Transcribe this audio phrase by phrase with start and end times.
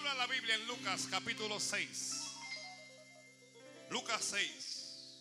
[0.00, 2.36] habla la Biblia en Lucas capítulo 6.
[3.90, 5.18] Lucas 6.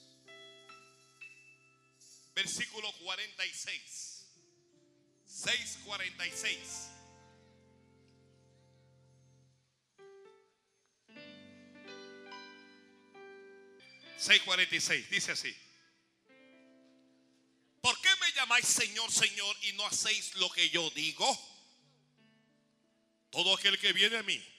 [2.34, 4.26] Versículo 46.
[5.28, 6.58] 6:46.
[14.20, 15.56] ...6.46, dice así...
[17.82, 21.26] ¿Por qué me llamáis Señor, Señor y no hacéis lo que yo digo?
[23.30, 24.59] Todo aquel que viene a mí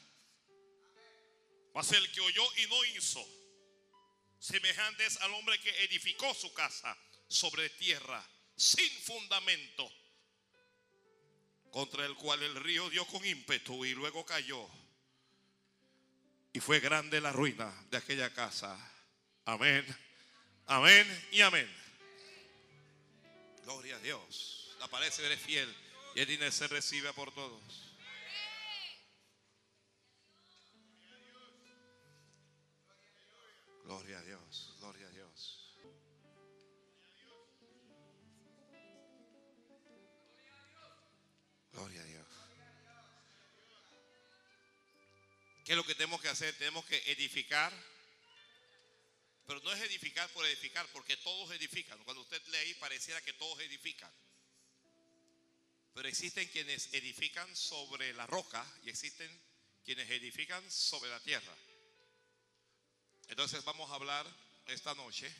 [1.73, 3.25] Mas el que oyó y no hizo,
[4.39, 9.89] semejante es al hombre que edificó su casa sobre tierra, sin fundamento,
[11.71, 14.69] contra el cual el río dio con ímpetu y luego cayó.
[16.53, 18.77] Y fue grande la ruina de aquella casa.
[19.45, 19.85] Amén.
[20.67, 21.69] Amén y amén.
[23.63, 24.75] Gloria a Dios.
[24.79, 25.73] La pared se fiel
[26.15, 27.90] y el dinero se recibe por todos.
[33.91, 35.75] Gloria a Dios, gloria a Dios.
[41.73, 42.27] Gloria a Dios.
[45.65, 46.57] ¿Qué es lo que tenemos que hacer?
[46.57, 47.73] Tenemos que edificar
[49.45, 52.01] pero no es edificar por edificar, porque todos edifican.
[52.05, 54.09] Cuando usted lee pareciera que todos edifican.
[55.93, 59.29] Pero existen quienes edifican sobre la roca y existen
[59.83, 61.53] quienes edifican sobre la tierra.
[63.31, 64.27] Entonces vamos a hablar
[64.65, 65.33] esta noche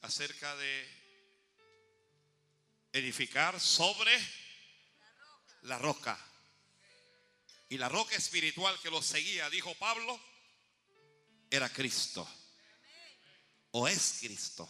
[0.00, 0.88] acerca de
[2.94, 4.18] edificar sobre
[5.64, 6.18] la roca.
[7.68, 10.18] Y la roca espiritual que los seguía, dijo Pablo,
[11.50, 12.26] era Cristo.
[13.72, 14.66] O es Cristo.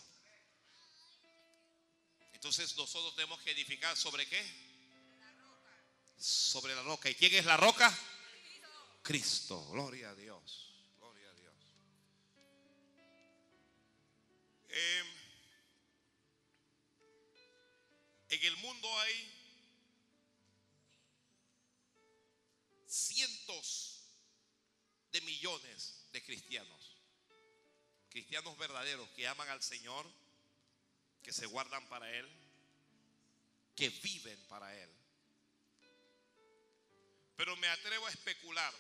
[2.33, 4.45] Entonces nosotros tenemos que edificar sobre qué?
[6.19, 7.09] Sobre la roca.
[7.09, 7.97] ¿Y quién es la roca?
[9.05, 9.65] Cristo.
[9.69, 10.68] Gloria a Dios.
[14.69, 15.07] Em,
[18.29, 19.35] en el mundo hay
[22.87, 24.03] cientos
[25.13, 26.97] de millones de cristianos.
[28.11, 30.07] Cristianos verdaderos que aman al Señor,
[31.23, 32.29] que se guardan para Él,
[33.75, 34.91] que viven para Él.
[37.37, 38.75] Pero me atrevo a especular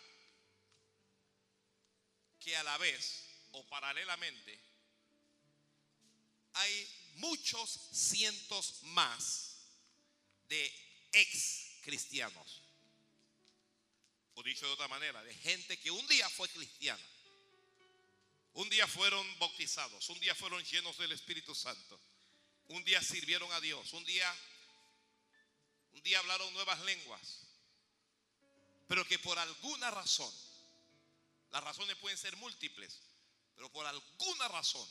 [2.41, 4.67] que a la vez o paralelamente
[6.58, 9.56] hay muchos cientos más
[10.48, 10.72] de
[11.12, 12.62] ex cristianos.
[14.34, 17.04] O dicho de otra manera, de gente que un día fue cristiana
[18.58, 22.00] un día fueron bautizados, un día fueron llenos del Espíritu Santo,
[22.66, 24.34] un día sirvieron a Dios, un día,
[25.92, 27.47] un día hablaron nuevas lenguas,
[28.88, 30.32] pero que por alguna razón,
[31.52, 32.98] las razones pueden ser múltiples,
[33.54, 34.88] pero por alguna razón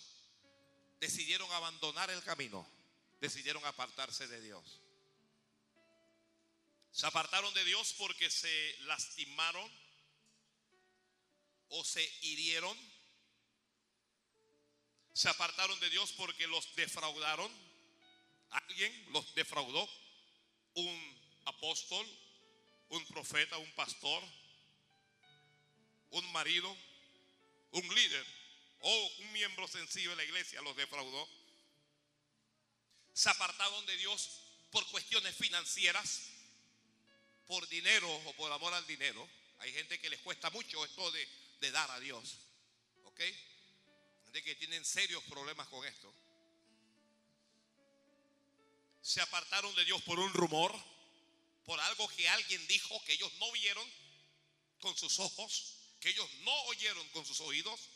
[0.99, 2.67] decidieron abandonar el camino,
[3.19, 4.81] decidieron apartarse de Dios.
[6.91, 9.71] Se apartaron de Dios porque se lastimaron
[11.69, 12.77] o se hirieron
[15.17, 17.51] se apartaron de Dios porque los defraudaron.
[18.51, 19.89] Alguien los defraudó.
[20.75, 22.07] Un apóstol,
[22.89, 24.23] un profeta, un pastor,
[26.11, 26.69] un marido,
[27.71, 28.27] un líder
[28.79, 31.27] o un miembro sencillo de la iglesia los defraudó.
[33.13, 34.41] Se apartaron de Dios
[34.71, 36.29] por cuestiones financieras,
[37.47, 39.27] por dinero o por amor al dinero.
[39.59, 42.37] Hay gente que les cuesta mucho esto de, dar a Dios.
[43.05, 43.21] ¿Ok?
[44.43, 46.13] que tienen serios problemas con esto.
[49.01, 50.71] Se apartaron de Dios por un rumor,
[51.65, 53.91] por algo que alguien dijo que ellos no vieron
[54.79, 57.89] con sus ojos, que ellos no oyeron con sus oídos,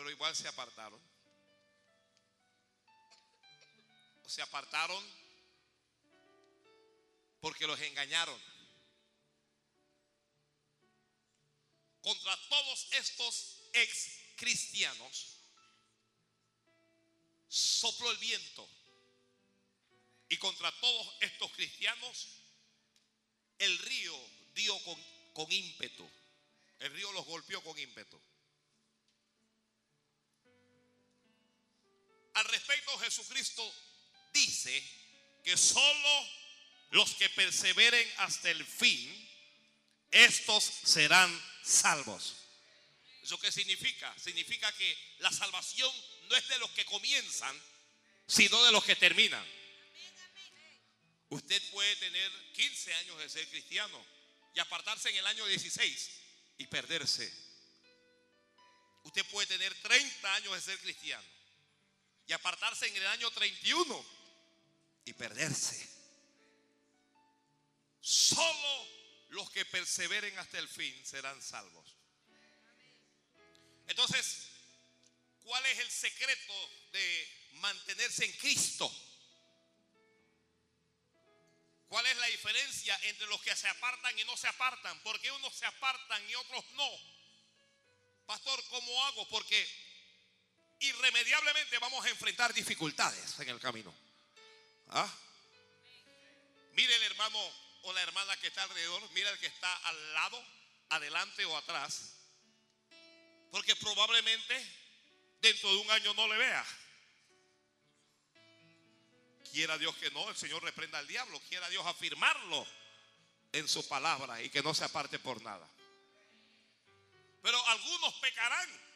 [0.00, 0.98] pero igual se apartaron.
[4.24, 5.04] Se apartaron
[7.38, 8.42] porque los engañaron.
[12.00, 15.36] Contra todos estos ex cristianos,
[17.48, 18.66] sopló el viento.
[20.30, 22.28] Y contra todos estos cristianos,
[23.58, 24.18] el río
[24.54, 24.98] dio con
[25.34, 26.10] con ímpetu.
[26.78, 28.18] El río los golpeó con ímpetu.
[32.34, 33.74] Al respecto, Jesucristo
[34.32, 34.82] dice
[35.44, 36.28] que solo
[36.90, 39.28] los que perseveren hasta el fin,
[40.10, 41.30] estos serán
[41.62, 42.36] salvos.
[43.22, 44.12] ¿Eso qué significa?
[44.18, 45.92] Significa que la salvación
[46.28, 47.60] no es de los que comienzan,
[48.26, 49.44] sino de los que terminan.
[51.28, 54.04] Usted puede tener 15 años de ser cristiano
[54.54, 56.10] y apartarse en el año 16
[56.58, 57.32] y perderse.
[59.04, 61.39] Usted puede tener 30 años de ser cristiano
[62.30, 64.06] y apartarse en el año 31
[65.04, 65.84] y perderse.
[68.00, 68.86] Solo
[69.30, 71.96] los que perseveren hasta el fin serán salvos.
[73.88, 74.46] Entonces,
[75.42, 78.88] ¿cuál es el secreto de mantenerse en Cristo?
[81.88, 85.02] ¿Cuál es la diferencia entre los que se apartan y no se apartan?
[85.02, 86.90] ¿Por qué unos se apartan y otros no?
[88.24, 89.28] Pastor, ¿cómo hago?
[89.30, 89.68] Porque
[90.80, 93.94] irremediablemente vamos a enfrentar dificultades en el camino.
[94.88, 95.10] ¿Ah?
[96.72, 97.38] Mire el hermano
[97.82, 100.42] o la hermana que está alrededor, mira el que está al lado,
[100.90, 102.16] adelante o atrás.
[103.50, 104.80] Porque probablemente
[105.40, 106.66] dentro de un año no le vea.
[109.52, 111.40] Quiera Dios que no, el Señor reprenda al diablo.
[111.48, 112.66] Quiera Dios afirmarlo
[113.52, 115.68] en su palabra y que no se aparte por nada.
[117.42, 118.89] Pero algunos pecarán.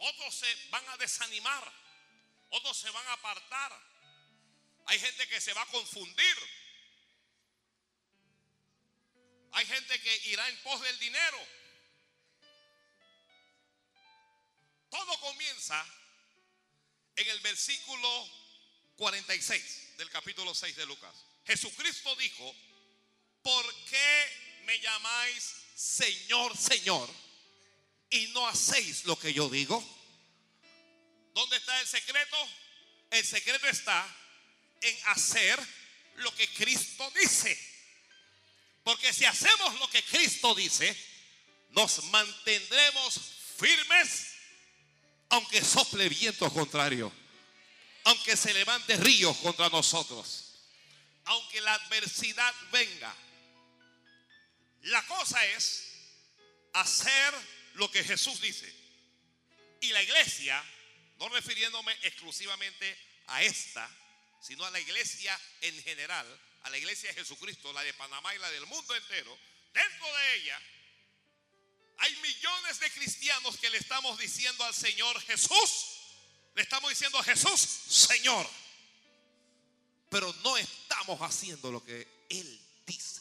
[0.00, 1.72] Otros se van a desanimar.
[2.50, 3.72] Otros se van a apartar.
[4.86, 6.36] Hay gente que se va a confundir.
[9.52, 11.38] Hay gente que irá en pos del dinero.
[14.88, 15.86] Todo comienza
[17.16, 18.28] en el versículo
[18.96, 21.14] 46 del capítulo 6 de Lucas.
[21.44, 22.56] Jesucristo dijo,
[23.42, 27.29] ¿por qué me llamáis Señor, Señor?
[28.10, 29.82] Y no hacéis lo que yo digo.
[31.34, 32.36] ¿Dónde está el secreto?
[33.10, 34.06] El secreto está
[34.82, 35.58] en hacer
[36.16, 37.56] lo que Cristo dice.
[38.82, 40.96] Porque si hacemos lo que Cristo dice,
[41.70, 43.20] nos mantendremos
[43.58, 44.30] firmes
[45.30, 47.12] aunque sople viento contrario,
[48.04, 50.54] aunque se levante ríos contra nosotros,
[51.24, 53.14] aunque la adversidad venga.
[54.82, 55.92] La cosa es
[56.72, 57.34] hacer
[57.74, 58.72] lo que Jesús dice.
[59.80, 60.62] Y la iglesia,
[61.18, 62.96] no refiriéndome exclusivamente
[63.28, 63.88] a esta,
[64.42, 66.26] sino a la iglesia en general,
[66.62, 69.38] a la iglesia de Jesucristo, la de Panamá y la del mundo entero,
[69.72, 70.60] dentro de ella
[72.00, 75.98] hay millones de cristianos que le estamos diciendo al Señor Jesús.
[76.54, 78.48] Le estamos diciendo a Jesús, Señor.
[80.08, 83.19] Pero no estamos haciendo lo que Él dice.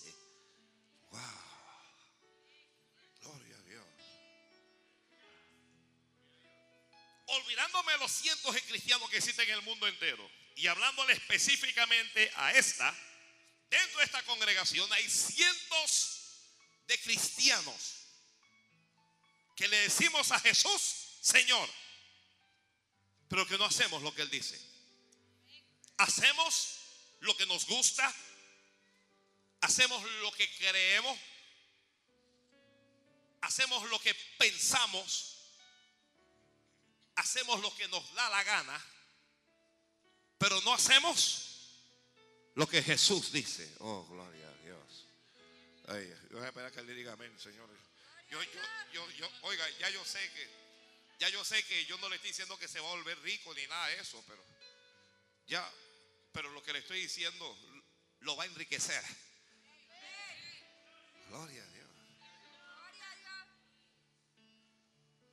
[7.44, 12.54] Olvidándome los cientos de cristianos que existen en el mundo entero y hablándole específicamente a
[12.54, 12.94] esta,
[13.70, 16.20] dentro de esta congregación hay cientos
[16.88, 18.00] de cristianos
[19.56, 21.70] que le decimos a Jesús, Señor,
[23.30, 24.60] pero que no hacemos lo que Él dice.
[25.98, 26.80] Hacemos
[27.20, 28.14] lo que nos gusta,
[29.62, 31.18] hacemos lo que creemos,
[33.42, 35.39] hacemos lo que pensamos,
[37.20, 38.86] hacemos lo que nos da la gana,
[40.38, 41.50] pero no hacemos
[42.56, 43.76] lo que Jesús dice.
[43.80, 45.06] Oh, gloria a Dios.
[45.88, 47.70] Ay, voy a esperar que le diga amén, Señor.
[48.30, 48.62] Yo, yo,
[48.94, 50.50] yo, yo, oiga, ya yo sé que,
[51.20, 53.54] ya yo sé que yo no le estoy diciendo que se va a volver rico
[53.54, 54.44] ni nada de eso, pero
[55.48, 55.68] ya,
[56.32, 57.58] pero lo que le estoy diciendo
[58.22, 59.04] lo va a enriquecer.
[61.28, 61.79] Gloria a Dios.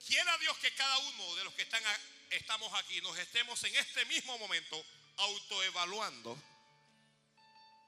[0.07, 1.83] Quiera Dios que cada uno de los que están
[2.31, 4.85] estamos aquí nos estemos en este mismo momento
[5.17, 6.41] autoevaluando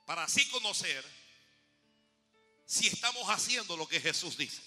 [0.05, 1.05] para así conocer
[2.67, 4.61] si estamos haciendo lo que Jesús dice.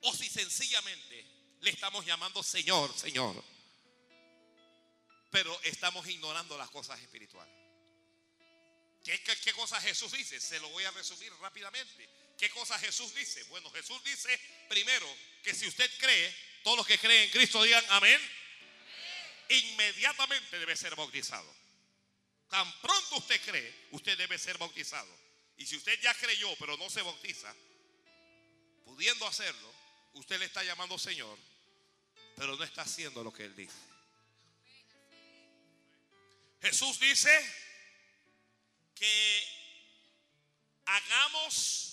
[0.00, 1.26] O si sencillamente
[1.60, 3.44] le estamos llamando Señor, Señor.
[5.30, 7.54] Pero estamos ignorando las cosas espirituales.
[9.04, 10.40] ¿Qué, qué, qué cosa Jesús dice?
[10.40, 12.08] Se lo voy a resumir rápidamente.
[12.38, 13.42] ¿Qué cosa Jesús dice?
[13.44, 15.06] Bueno, Jesús dice primero
[15.42, 18.20] que si usted cree, todos los que creen en Cristo digan amén.
[19.48, 21.52] Inmediatamente debe ser bautizado.
[22.48, 25.12] Tan pronto usted cree, usted debe ser bautizado.
[25.56, 27.52] Y si usted ya creyó pero no se bautiza,
[28.84, 29.74] pudiendo hacerlo,
[30.14, 31.36] usted le está llamando Señor,
[32.36, 33.76] pero no está haciendo lo que Él dice.
[36.62, 37.30] Jesús dice
[38.94, 39.44] que
[40.84, 41.87] hagamos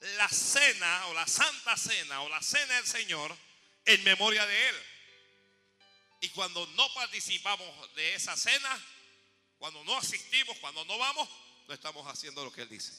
[0.00, 3.36] la cena o la santa cena o la cena del Señor
[3.84, 4.76] en memoria de Él.
[6.22, 8.84] Y cuando no participamos de esa cena,
[9.58, 11.28] cuando no asistimos, cuando no vamos,
[11.68, 12.92] no estamos haciendo lo que Él dice.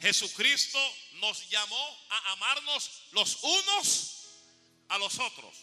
[0.00, 0.78] Jesucristo
[1.14, 4.18] nos llamó a amarnos los unos
[4.88, 5.56] a los otros.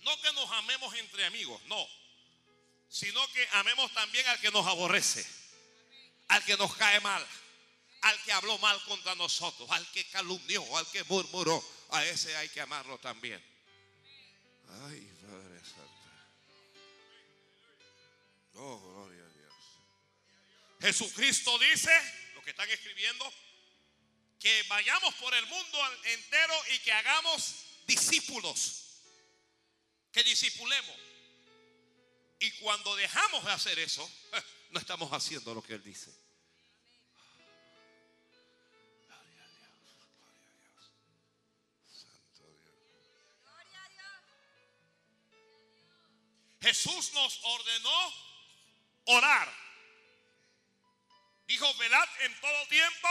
[0.00, 1.88] No que nos amemos entre amigos, no.
[2.90, 5.26] Sino que amemos también al que nos aborrece,
[6.28, 7.26] al que nos cae mal,
[8.02, 11.62] al que habló mal contra nosotros, al que calumnió, al que murmuró.
[11.90, 13.42] A ese hay que amarlo también.
[14.86, 15.98] Ay, Padre Santo.
[18.54, 19.54] Oh, gloria a Dios.
[20.80, 21.90] Jesucristo dice,
[22.34, 23.32] lo que están escribiendo,
[24.38, 28.84] que vayamos por el mundo entero y que hagamos discípulos.
[30.12, 30.96] Que discipulemos.
[32.40, 34.08] Y cuando dejamos de hacer eso,
[34.70, 36.10] no estamos haciendo lo que Él dice.
[46.60, 48.14] Jesús nos ordenó
[49.04, 49.52] orar.
[51.46, 53.08] Dijo, velad en todo tiempo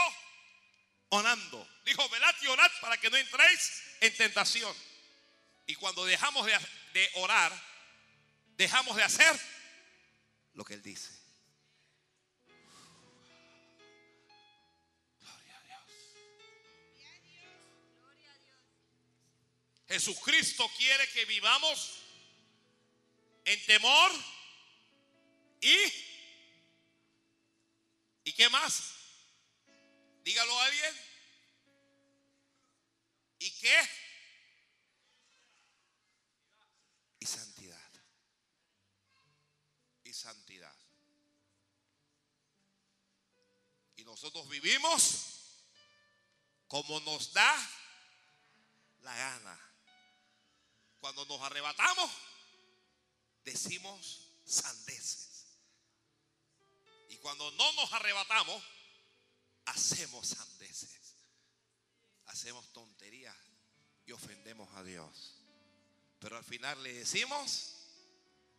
[1.10, 1.68] orando.
[1.84, 4.76] Dijo, velad y orad para que no entréis en tentación.
[5.66, 7.52] Y cuando dejamos de, orar,
[8.56, 9.40] dejamos de hacer
[10.54, 11.10] lo que Él dice.
[17.98, 18.56] Gloria a Dios.
[19.88, 22.07] Jesucristo quiere que vivamos
[23.48, 24.10] en temor
[25.62, 25.74] y
[28.24, 28.92] ¿y qué más?
[30.22, 30.94] Dígalo a alguien.
[33.38, 33.88] ¿Y qué?
[37.20, 37.90] Y santidad.
[40.04, 40.76] Y santidad.
[43.96, 45.64] Y nosotros vivimos
[46.66, 47.70] como nos da
[49.00, 49.58] la gana.
[51.00, 52.27] Cuando nos arrebatamos,
[53.48, 55.46] decimos sandeces.
[57.08, 58.62] Y cuando no nos arrebatamos,
[59.66, 61.16] hacemos sandeces.
[62.26, 63.36] Hacemos tonterías
[64.06, 65.34] y ofendemos a Dios.
[66.18, 67.74] Pero al final le decimos,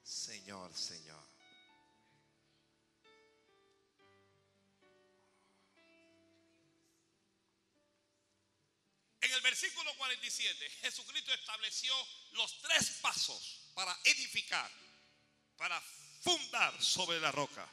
[0.04, 1.30] Señor, Señor.
[9.22, 11.94] En el versículo 47, Jesucristo estableció
[12.32, 14.70] los tres pasos para edificar,
[15.58, 15.82] para
[16.22, 17.68] fundar sobre la roca.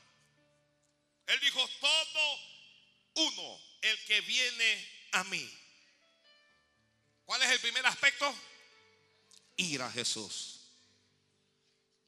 [1.26, 2.41] Él dijo, todo
[3.15, 5.50] uno, el que viene a mí.
[7.25, 8.33] ¿Cuál es el primer aspecto?
[9.57, 10.61] Ir a Jesús.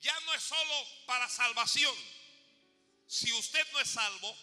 [0.01, 1.95] Ya no es solo para salvación.
[3.09, 4.37] Si usted no es salvo,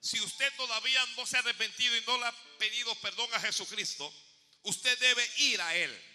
[0.00, 4.12] si usted todavía no se ha arrepentido y no le ha pedido perdón a Jesucristo,
[4.62, 6.11] usted debe ir a Él.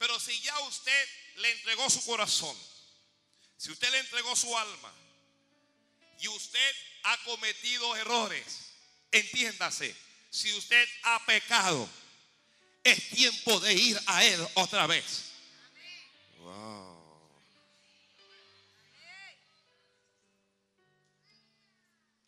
[0.00, 2.56] Pero si ya usted le entregó su corazón,
[3.58, 4.94] si usted le entregó su alma
[6.18, 8.72] y usted ha cometido errores,
[9.12, 9.94] entiéndase,
[10.30, 11.86] si usted ha pecado,
[12.82, 15.32] es tiempo de ir a Él otra vez.
[16.38, 17.20] Wow.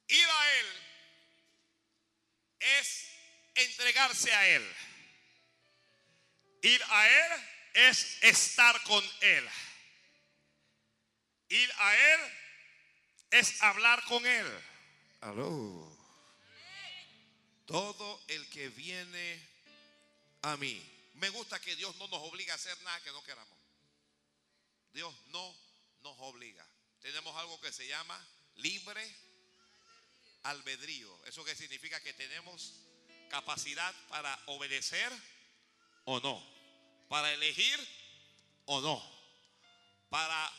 [0.09, 0.67] Ir a Él
[2.59, 3.07] es
[3.55, 4.77] entregarse a Él.
[6.61, 9.49] Ir a Él es estar con Él.
[11.49, 12.21] Ir a Él
[13.31, 14.47] es hablar con Él.
[15.21, 15.99] Aló.
[17.67, 19.49] Todo el que viene
[20.43, 20.83] a mí.
[21.15, 23.59] Me gusta que Dios no nos obliga a hacer nada que no queramos.
[24.93, 25.57] Dios no
[26.03, 26.67] nos obliga.
[27.01, 28.21] Tenemos algo que se llama
[28.57, 29.09] libre
[30.43, 31.25] albedrío.
[31.27, 32.01] ¿Eso qué significa?
[32.01, 32.75] Que tenemos
[33.31, 35.13] capacidad para obedecer
[36.05, 36.62] o no.
[37.13, 37.79] Para elegir
[38.65, 38.99] o no.
[40.09, 40.51] Para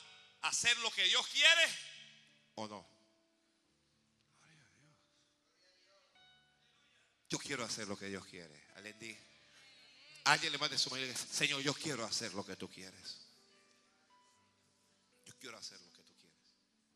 [0.42, 1.68] hacer lo que Dios quiere
[2.54, 2.88] o no.
[7.28, 8.54] Yo quiero hacer lo que Dios quiere.
[10.26, 13.18] Alguien le mande su mano Señor, yo quiero hacer lo que tú quieres.
[15.26, 16.38] Yo quiero hacer lo que tú quieres.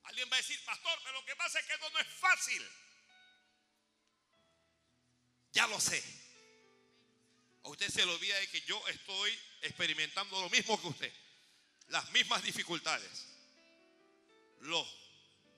[0.04, 2.64] Alguien va a decir, pastor, pero lo que pasa es que eso no es fácil.
[5.52, 6.27] Ya lo sé.
[7.68, 11.14] A usted se le olvida de que yo estoy experimentando lo mismo que usted.
[11.88, 13.28] Las mismas dificultades.
[14.62, 14.88] Los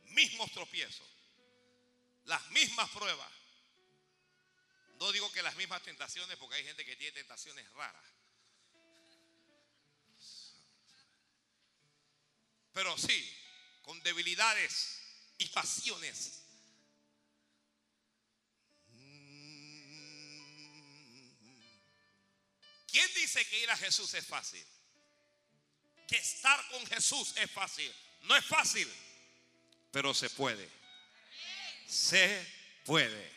[0.05, 1.07] mismos tropiezos.
[2.25, 3.31] Las mismas pruebas.
[4.97, 8.03] No digo que las mismas tentaciones, porque hay gente que tiene tentaciones raras.
[12.73, 13.37] Pero sí,
[13.83, 14.99] con debilidades
[15.37, 16.38] y pasiones.
[22.99, 24.65] ¿Quién dice que ir a Jesús es fácil?
[26.05, 27.89] Que estar con Jesús es fácil.
[28.23, 28.91] No es fácil,
[29.89, 30.69] pero se puede.
[31.87, 32.45] Se
[32.83, 33.31] puede.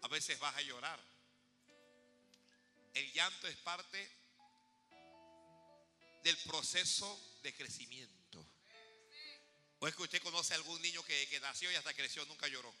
[0.00, 0.98] A veces vas a llorar.
[2.94, 4.10] El llanto es parte
[6.24, 8.46] del proceso de crecimiento.
[9.78, 12.74] ¿O es que usted conoce a algún niño que, nació y hasta creció nunca lloró?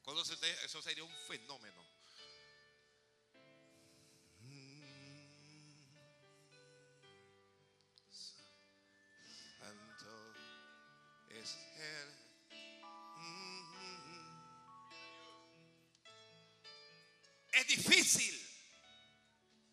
[0.00, 0.64] ¿Conoce usted?
[0.64, 1.85] Eso sería un fenómeno.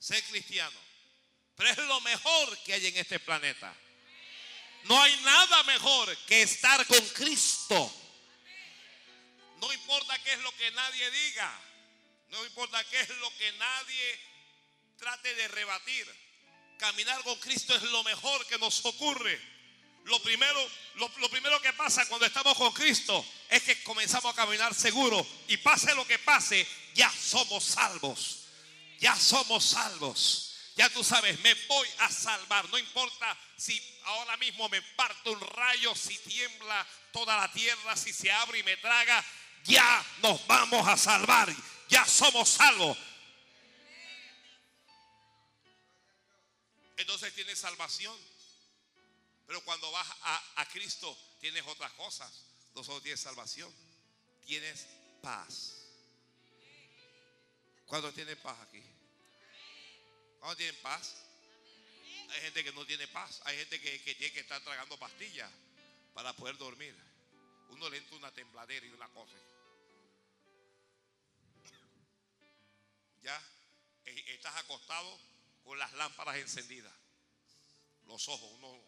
[0.04, 0.78] Ser cristiano,
[1.56, 3.74] pero es lo mejor que hay en este planeta.
[4.84, 7.90] No hay nada mejor que estar con Cristo.
[9.62, 11.62] No importa qué es lo que nadie diga.
[12.32, 14.20] No importa qué es lo que nadie
[14.98, 16.06] trate de rebatir.
[16.80, 19.40] Caminar con Cristo es lo mejor que nos ocurre.
[20.04, 24.76] Lo primero, lo, primero que pasa cuando estamos con Cristo es que comenzamos a caminar
[24.76, 25.26] seguro.
[25.48, 28.43] Y pase lo que pase, ya somos salvos.
[29.04, 30.54] Ya somos salvos.
[30.78, 32.70] Ya tú sabes, me voy a salvar.
[32.70, 38.14] No importa si ahora mismo me parto un rayo, si tiembla toda la tierra, si
[38.14, 39.22] se abre y me traga.
[39.66, 41.54] Ya nos vamos a salvar.
[41.90, 42.98] Ya somos salvos.
[46.96, 48.18] Entonces tienes salvación.
[49.46, 52.32] Pero cuando vas a, a Cristo tienes otras cosas.
[52.74, 53.70] No solo tienes salvación,
[54.46, 54.88] tienes
[55.22, 55.74] paz.
[57.86, 58.82] ¿Cuándo tienes paz aquí?
[60.44, 61.16] ¿Cuándo tienen paz?
[62.32, 63.40] Hay gente que no tiene paz.
[63.46, 65.50] Hay gente que, que tiene que estar tragando pastillas
[66.14, 66.94] para poder dormir.
[67.70, 69.38] Uno le entra una tembladera y una cosa.
[73.22, 73.42] Ya
[74.04, 75.18] eh, estás acostado
[75.64, 76.94] con las lámparas encendidas.
[78.06, 78.82] Los ojos, uno.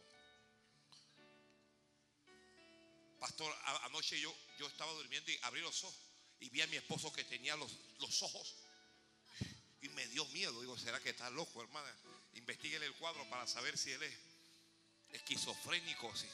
[3.17, 6.01] Pastor, anoche yo, yo estaba durmiendo y abrí los ojos
[6.41, 8.57] y vi a mi esposo que tenía los, los ojos
[9.85, 10.59] y me dio miedo.
[10.61, 11.89] Digo, ¿será que está loco, hermana?
[12.33, 14.13] Investíguele el cuadro para saber si él es
[15.13, 16.13] esquizofrénico.
[16.15, 16.27] Sí.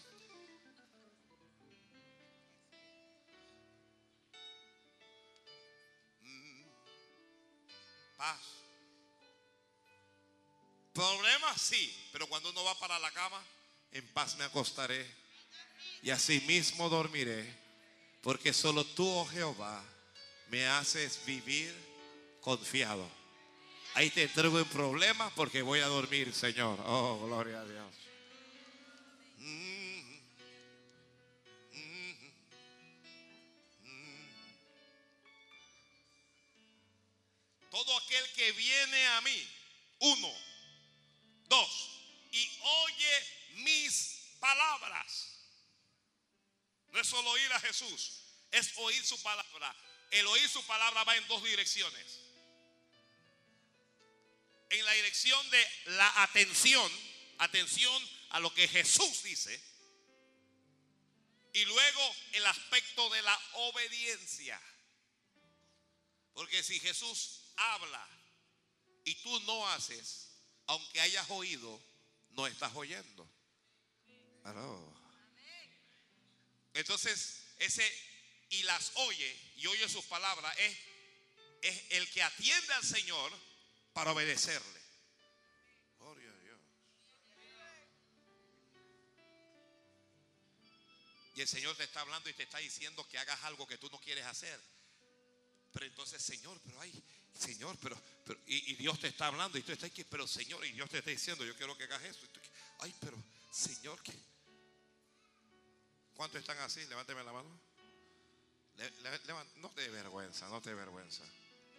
[6.22, 6.64] Mm.
[8.18, 8.40] Paz.
[10.94, 13.44] Problemas sí, pero cuando uno va para la cama,
[13.92, 15.10] en paz me acostaré
[16.04, 17.54] y así mismo dormiré,
[18.22, 19.84] porque solo tú, oh Jehová,
[20.50, 21.74] me haces vivir
[22.42, 23.21] confiado.
[23.94, 26.80] Ahí te entrego en problemas porque voy a dormir, Señor.
[26.86, 27.94] Oh, gloria a Dios.
[37.70, 39.48] Todo aquel que viene a mí,
[40.00, 40.34] uno,
[41.48, 41.90] dos,
[42.32, 43.26] y oye
[43.64, 45.28] mis palabras.
[46.92, 49.76] No es solo oír a Jesús, es oír su palabra.
[50.12, 52.31] El oír su palabra va en dos direcciones
[54.72, 56.92] en la dirección de la atención,
[57.40, 59.62] atención a lo que Jesús dice,
[61.54, 64.60] y luego el aspecto de la obediencia.
[66.34, 68.08] Porque si Jesús habla
[69.04, 70.30] y tú no haces,
[70.68, 71.82] aunque hayas oído,
[72.32, 73.30] no estás oyendo.
[76.74, 77.86] Entonces, ese
[78.50, 80.78] y las oye y oye sus palabras es,
[81.62, 83.51] es el que atiende al Señor
[83.94, 84.82] para obedecerle.
[86.00, 86.60] Gloria a Dios.
[91.36, 93.90] Y el Señor te está hablando y te está diciendo que hagas algo que tú
[93.90, 94.60] no quieres hacer.
[95.72, 99.72] Pero entonces, Señor, pero ay, Señor, pero, pero y, Dios te está hablando y tú
[99.72, 102.28] estás aquí, pero Señor, y Dios te está diciendo, yo quiero que hagas tú,
[102.80, 103.18] ay, pero
[103.52, 104.14] Señor, ¿qué?
[106.16, 106.86] ¿cuántos están así?
[106.86, 107.50] Levánteme la mano.
[109.56, 111.24] No te vergüenza, no te vergüenza.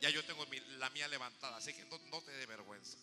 [0.03, 0.45] Ya yo tengo
[0.79, 2.99] la mía levantada, así que no, no te dé vergüenza.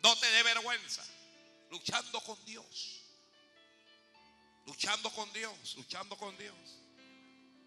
[0.00, 1.04] No te dé vergüenza.
[1.70, 3.02] Luchando con Dios.
[4.64, 6.54] Luchando con Dios, luchando con Dios.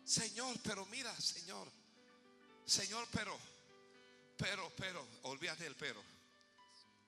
[0.06, 1.70] Señor, pero mira, Señor.
[2.66, 3.38] Señor, pero,
[4.38, 6.02] pero, pero, olvídate del pero.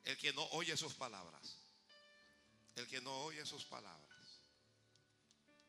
[0.03, 1.55] El que no oye sus palabras.
[2.75, 4.41] El que no oye sus palabras.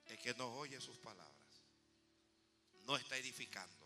[0.06, 1.30] El que no oye sus palabras.
[2.86, 3.81] No está edificando.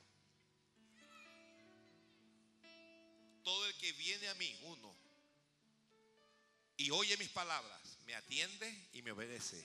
[3.46, 4.92] Todo el que viene a mí, uno,
[6.76, 9.64] y oye mis palabras, me atiende y me obedece.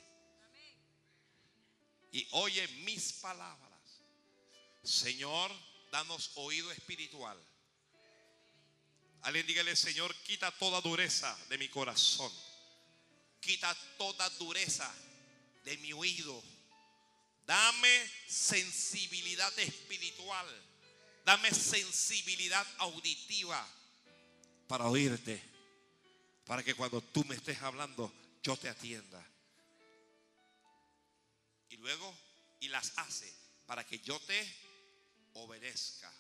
[2.11, 4.03] Y oye mis palabras.
[4.83, 5.51] Señor,
[5.91, 7.43] danos oído espiritual.
[9.23, 12.31] Alguien dígale, Señor, quita toda dureza de mi corazón.
[13.39, 14.93] Quita toda dureza
[15.65, 16.39] de mi oído.
[17.47, 20.70] Dame sensibilidad espiritual.
[21.25, 23.67] Dame sensibilidad auditiva
[24.67, 25.41] para oírte.
[26.45, 29.25] Para que cuando tú me estés hablando, yo te atienda.
[31.69, 32.13] Y luego,
[32.61, 33.31] y las hace
[33.65, 34.55] para que yo te
[35.33, 36.11] obedezca.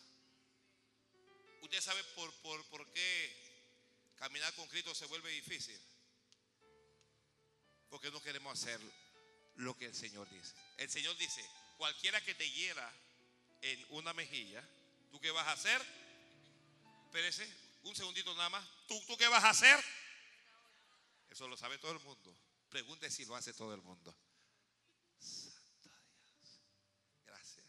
[1.61, 3.35] ¿Usted sabe por, por, por qué
[4.17, 5.79] caminar con Cristo se vuelve difícil?
[7.89, 8.79] Porque no queremos hacer
[9.55, 10.53] lo que el Señor dice.
[10.77, 11.45] El Señor dice,
[11.77, 12.91] cualquiera que te hiera
[13.61, 14.63] en una mejilla,
[15.11, 15.81] ¿tú qué vas a hacer?
[17.05, 17.47] Espérese,
[17.83, 18.67] un segundito nada más.
[18.87, 19.83] ¿Tú, ¿Tú qué vas a hacer?
[21.29, 22.35] Eso lo sabe todo el mundo.
[22.69, 24.15] Pregunte si lo hace todo el mundo.
[25.19, 25.89] Santo
[26.23, 26.61] Dios.
[27.25, 27.65] Gracias.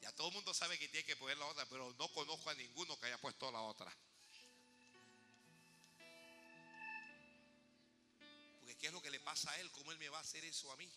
[0.00, 2.54] Ya todo el mundo sabe que tiene que poner la otra, pero no conozco a
[2.54, 3.92] ninguno que haya puesto la otra.
[8.60, 9.70] Porque ¿qué es lo que le pasa a él?
[9.72, 10.88] ¿Cómo él me va a hacer eso a mí?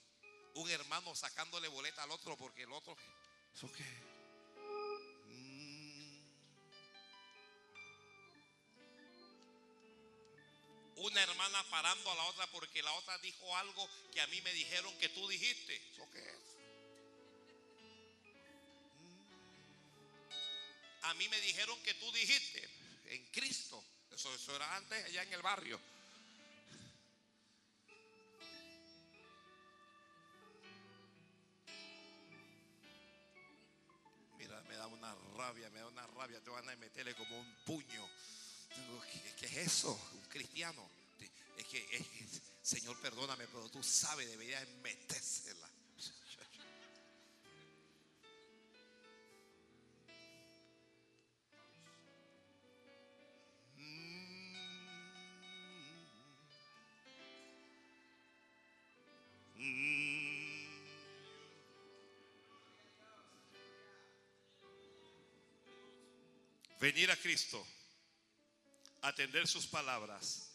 [0.53, 2.95] Un hermano sacándole boleta al otro porque el otro...
[3.53, 4.06] ¿Eso qué?
[10.97, 14.51] Una hermana parando a la otra porque la otra dijo algo que a mí me
[14.53, 15.75] dijeron que tú dijiste.
[15.91, 16.57] ¿Eso qué es?
[21.03, 22.67] A mí me dijeron que tú dijiste
[23.05, 23.83] en Cristo.
[24.11, 25.79] Eso, eso era antes allá en el barrio.
[34.39, 36.41] Mira, me da una rabia, me da una rabia.
[36.41, 38.09] Te van a meterle como un puño.
[39.11, 39.99] ¿Qué, qué es eso?
[40.13, 40.87] Un cristiano.
[41.57, 42.05] Es que, es
[42.67, 45.69] Señor, perdóname, pero tú sabes, debería metérsela.
[66.79, 67.65] Venir a Cristo,
[69.07, 70.51] atender sus palabras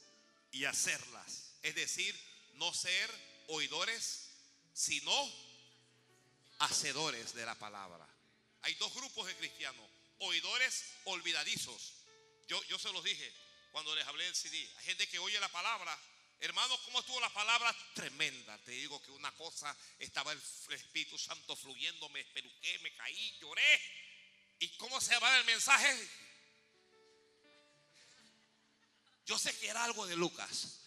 [0.50, 1.54] y hacerlas.
[1.62, 2.18] Es decir,
[2.54, 3.10] no ser
[3.48, 4.30] oidores,
[4.72, 5.12] sino
[6.58, 8.06] hacedores de la palabra.
[8.62, 9.88] Hay dos grupos de cristianos,
[10.18, 11.94] oidores olvidadizos.
[12.48, 13.32] Yo, yo se los dije
[13.72, 14.68] cuando les hablé del CD.
[14.78, 15.98] Hay gente que oye la palabra.
[16.40, 17.74] Hermanos, ¿cómo estuvo la palabra?
[17.94, 18.58] Tremenda.
[18.64, 23.80] Te digo que una cosa estaba el Espíritu Santo fluyendo, me espeluqué, me caí, lloré.
[24.58, 26.08] ¿Y cómo se va el mensaje?
[29.32, 30.78] Yo sé que era algo de Lucas.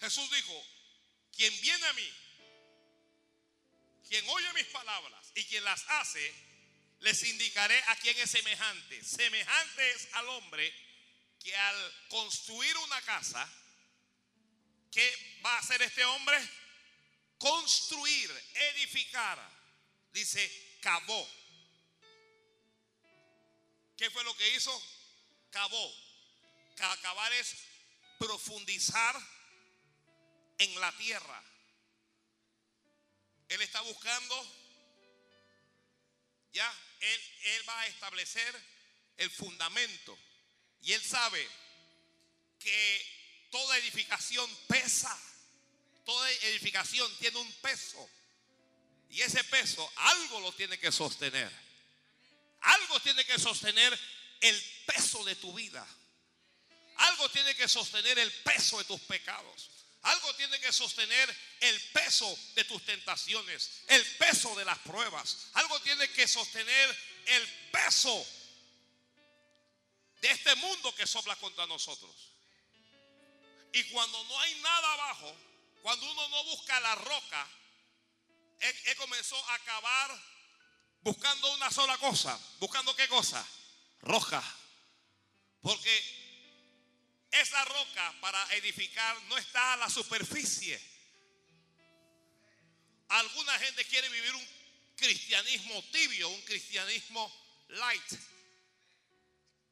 [0.00, 0.66] Jesús dijo,
[1.36, 2.12] quien viene a mí,
[4.08, 6.34] quien oye mis palabras y quien las hace,
[6.98, 9.04] les indicaré a quién es semejante.
[9.04, 10.74] Semejante es al hombre
[11.38, 13.48] que al construir una casa,
[14.90, 16.36] ¿qué va a hacer este hombre?
[17.38, 18.30] Construir,
[18.74, 19.38] edificar.
[20.12, 21.28] Dice, cavó.
[23.96, 24.82] ¿Qué fue lo que hizo?
[25.50, 25.94] Cavó.
[26.76, 27.56] Cavar es
[28.18, 29.16] profundizar
[30.58, 31.44] en la tierra.
[33.48, 34.56] Él está buscando,
[36.52, 38.80] ya, él va a establecer
[39.16, 40.18] el fundamento.
[40.82, 41.46] Y él sabe
[42.58, 43.19] que
[43.50, 45.16] toda edificación pesa.
[46.04, 48.08] Toda edificación tiene un peso.
[49.10, 51.50] Y ese peso algo lo tiene que sostener.
[52.60, 53.98] Algo tiene que sostener
[54.40, 55.86] el peso de tu vida.
[56.96, 59.70] Algo tiene que sostener el peso de tus pecados.
[60.02, 65.48] Algo tiene que sostener el peso de tus tentaciones, el peso de las pruebas.
[65.54, 68.26] Algo tiene que sostener el peso
[70.22, 72.29] de este mundo que sopla contra nosotros.
[73.72, 75.36] Y cuando no hay nada abajo,
[75.82, 77.48] cuando uno no busca la roca,
[78.60, 80.22] él, comenzó a cavar
[81.02, 82.38] buscando una sola cosa.
[82.58, 83.46] ¿Buscando qué cosa?
[84.02, 84.42] Roca.
[85.62, 90.80] Porque esa roca para edificar no está a la superficie.
[93.08, 94.48] Alguna gente quiere vivir un
[94.96, 97.32] cristianismo tibio, un cristianismo
[97.68, 98.12] light,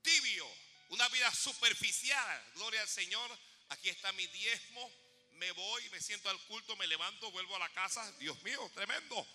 [0.03, 0.47] tibio,
[0.89, 2.53] una vida superficial.
[2.55, 3.48] Gloria al Señor.
[3.69, 4.91] Aquí está mi diezmo,
[5.39, 8.11] me voy, me siento al culto, me levanto, vuelvo a la casa.
[8.19, 9.27] Dios mío, tremendo.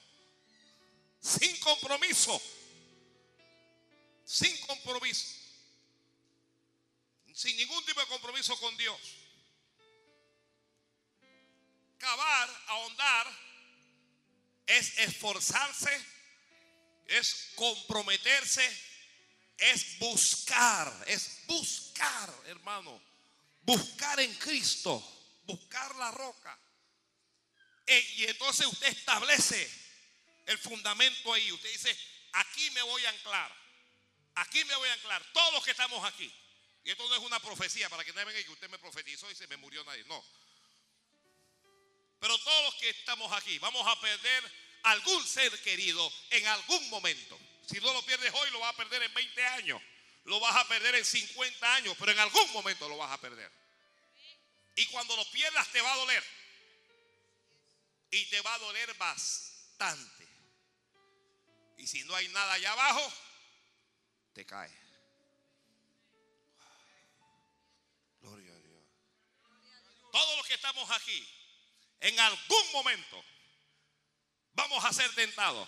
[1.20, 2.42] Sin compromiso.
[4.26, 5.26] Sin compromiso.
[7.34, 9.00] Sin ningún tipo de compromiso con Dios.
[11.98, 13.28] Cavar, ahondar,
[14.68, 16.06] es esforzarse,
[17.08, 18.68] es comprometerse,
[19.58, 23.13] es buscar, es buscar, hermano.
[23.64, 25.02] Buscar en Cristo,
[25.44, 26.60] buscar la roca.
[27.88, 29.70] Y entonces usted establece
[30.46, 31.52] el fundamento ahí.
[31.52, 31.98] Usted dice,
[32.34, 33.64] aquí me voy a anclar.
[34.36, 35.24] Aquí me voy a anclar.
[35.34, 36.32] Todos los que estamos aquí.
[36.84, 39.30] Y esto no es una profecía para que no venga y que usted me profetizó
[39.32, 40.04] y se me murió nadie.
[40.06, 40.24] No.
[42.20, 44.52] Pero todos los que estamos aquí vamos a perder
[44.84, 47.40] algún ser querido en algún momento.
[47.70, 49.82] Si no lo pierdes hoy, lo vas a perder en 20 años.
[50.26, 53.52] Lo vas a perder en 50 años, pero en algún momento lo vas a perder.
[54.76, 56.24] Y cuando lo pierdas te va a doler.
[58.12, 60.28] Y te va a doler bastante.
[61.78, 63.14] Y si no hay nada allá abajo,
[64.34, 64.72] te cae.
[68.22, 68.84] Gloria a Dios.
[70.12, 71.28] Todos los que estamos aquí,
[72.00, 73.24] en algún momento,
[74.54, 75.68] vamos a ser tentados.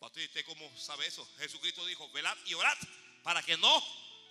[0.00, 1.28] ¿Usted cómo sabe eso?
[1.38, 2.76] Jesucristo dijo, velad y orad
[3.22, 3.84] para que no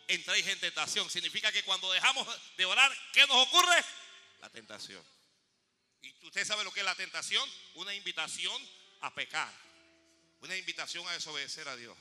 [0.08, 1.10] entréis en tentación.
[1.10, 3.84] Significa que cuando dejamos de orar, ¿qué nos ocurre?
[4.41, 5.04] La tentación.
[6.02, 7.47] ¿Y usted sabe lo que es la tentación?
[7.75, 8.69] Una invitación
[9.02, 9.54] a pecar.
[10.41, 11.97] Una invitación a desobedecer a Dios.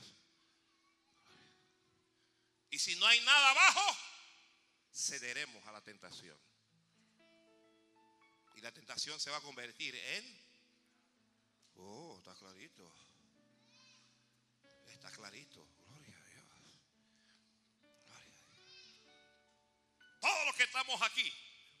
[2.71, 3.97] Y si no hay nada abajo,
[4.93, 6.37] cederemos a la tentación.
[8.55, 10.49] Y la tentación se va a convertir en...
[11.75, 12.93] Oh, está clarito.
[14.87, 15.68] Está clarito.
[20.19, 21.31] Todos los que estamos aquí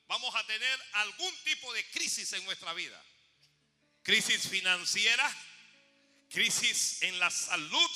[0.07, 3.01] vamos a tener algún tipo de crisis en nuestra vida.
[4.03, 5.29] Crisis financiera,
[6.29, 7.89] crisis en la salud,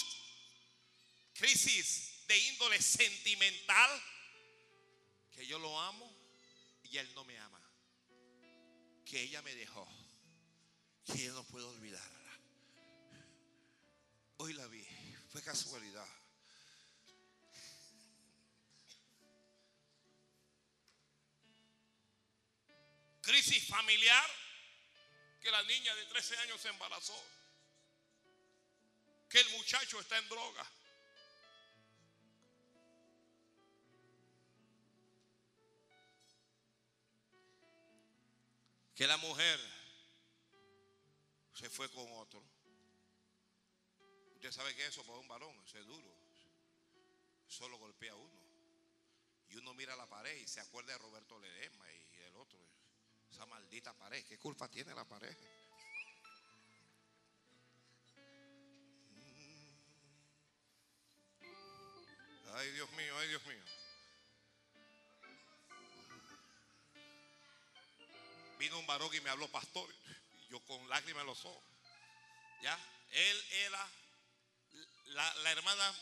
[1.33, 4.03] crisis de índole sentimental,
[5.31, 6.13] que yo lo amo
[6.83, 7.61] y él no me ama,
[9.05, 9.87] que ella me dejó,
[11.05, 12.39] que yo no puedo olvidarla.
[14.37, 14.85] Hoy la vi,
[15.31, 16.07] fue casualidad.
[23.23, 24.29] Crisis familiar,
[25.41, 27.17] que la niña de 13 años se embarazó,
[29.29, 30.69] que el muchacho está en droga.
[38.93, 39.59] Que la mujer
[41.53, 42.43] se fue con otro.
[44.35, 46.13] Usted sabe que eso para un varón, es duro.
[47.47, 48.43] Solo golpea uno.
[49.47, 52.12] Y uno mira la pared y se acuerda de Roberto Ledesma y.
[53.33, 54.23] Esa maldita pared.
[54.25, 55.35] ¿Qué culpa tiene la pared?
[62.53, 63.63] Ay, Dios mío, ay, Dios mío.
[68.59, 69.89] Vino un varón y me habló pastor.
[70.51, 71.63] Yo con lágrimas en los ojos.
[72.61, 72.79] ¿Ya?
[73.09, 73.89] Él era,
[75.05, 75.99] la, hermana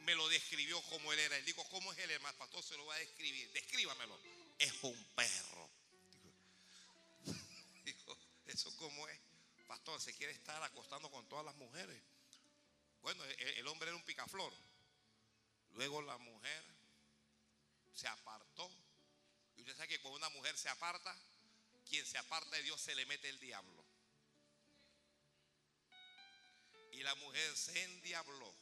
[0.00, 1.38] me lo describió como él era.
[1.38, 2.36] Y digo, ¿cómo es él, hermano?
[2.36, 3.50] Pastor se lo va a describir.
[3.52, 4.20] Descríbamelo.
[4.58, 5.65] Es un perro.
[8.56, 9.20] ¿Eso cómo es?
[9.66, 12.02] Pastor, se quiere estar acostando con todas las mujeres.
[13.02, 14.52] Bueno, el hombre era un picaflor.
[15.72, 16.64] Luego la mujer
[17.92, 18.70] se apartó.
[19.56, 21.14] Y usted sabe que cuando una mujer se aparta,
[21.86, 23.84] quien se aparta de Dios se le mete el diablo.
[26.92, 28.54] Y la mujer se endiabló.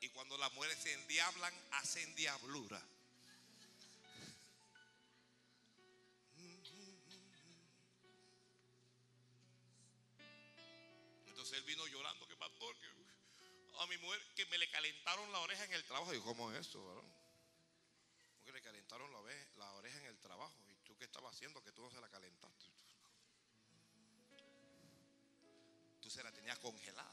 [0.00, 2.82] Y cuando las mujeres se endiablan, hacen diablura.
[11.58, 12.86] Él vino llorando que pastor, que
[13.80, 16.14] a mi mujer que me le calentaron la oreja en el trabajo.
[16.14, 16.80] Y ¿cómo es eso?
[18.36, 19.18] Porque le calentaron la,
[19.72, 20.54] oreja, en el trabajo.
[20.68, 22.64] ¿Y tú qué estabas haciendo que tú no se la calentaste?
[26.00, 27.12] Tú se la tenías congelada.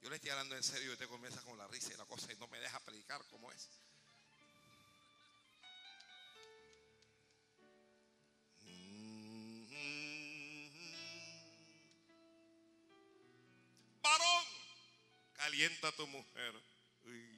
[0.00, 2.32] Yo le estoy hablando en serio y usted comienza con la risa y la cosa
[2.32, 3.68] y no me deja predicar como es.
[15.50, 16.54] Calienta a tu mujer.
[17.06, 17.28] Uy.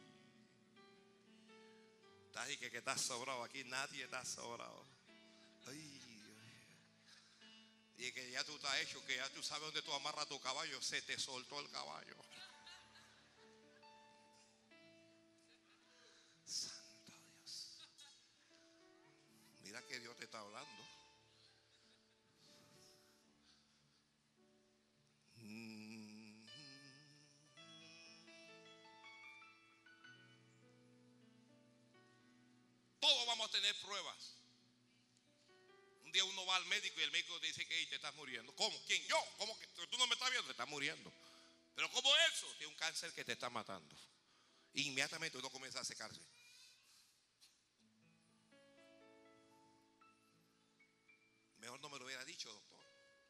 [2.27, 3.42] Estás ahí que, que estás sobrado.
[3.42, 4.87] Aquí nadie está sobrado.
[5.66, 5.98] Ay,
[7.96, 10.83] y que ya tú estás hecho, que ya tú sabes dónde tú amarras tu caballo,
[10.83, 12.16] se te soltó el caballo.
[36.55, 38.55] Al médico y el médico dice que te estás muriendo.
[38.57, 38.79] ¿Cómo?
[38.87, 39.03] ¿Quién?
[39.07, 39.19] Yo.
[39.38, 40.47] ¿Cómo que tú no me estás viendo?
[40.47, 41.12] Te estás muriendo.
[41.75, 42.47] Pero ¿cómo eso?
[42.59, 43.97] Tiene un cáncer que te está matando.
[44.75, 46.21] Inmediatamente uno comienza a secarse.
[51.59, 52.81] Mejor no me lo hubiera dicho, doctor.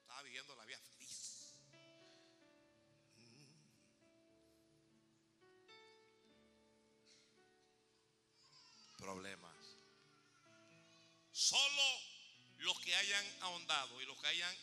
[0.00, 1.54] Estaba viviendo la vida feliz.
[3.18, 3.52] Mm.
[8.96, 9.56] Problemas.
[11.30, 11.82] Solo
[12.96, 14.56] hayan ahondado y los que hayan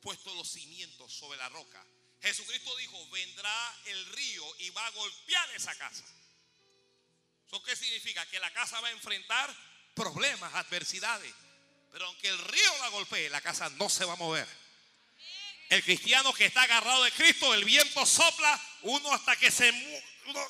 [0.00, 1.84] puesto los cimientos sobre la roca.
[2.20, 6.04] Jesucristo dijo, vendrá el río y va a golpear esa casa.
[7.46, 8.24] ¿Eso qué significa?
[8.26, 9.54] Que la casa va a enfrentar
[9.94, 11.34] problemas, adversidades.
[11.90, 14.48] Pero aunque el río la golpee, la casa no se va a mover.
[15.68, 19.72] El cristiano que está agarrado de Cristo, el viento sopla, uno hasta que se,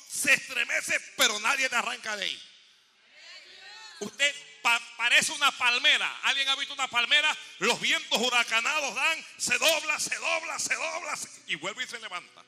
[0.09, 2.52] se estremece, pero nadie te arranca de ahí.
[4.03, 4.35] Usted
[4.97, 6.19] parece una palmera.
[6.23, 7.35] ¿Alguien ha visto una palmera?
[7.59, 12.43] Los vientos huracanados dan, se dobla, se dobla, se dobla y vuelve y se levanta.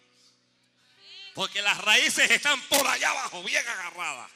[1.34, 4.32] Porque las raíces están por allá abajo, bien agarradas.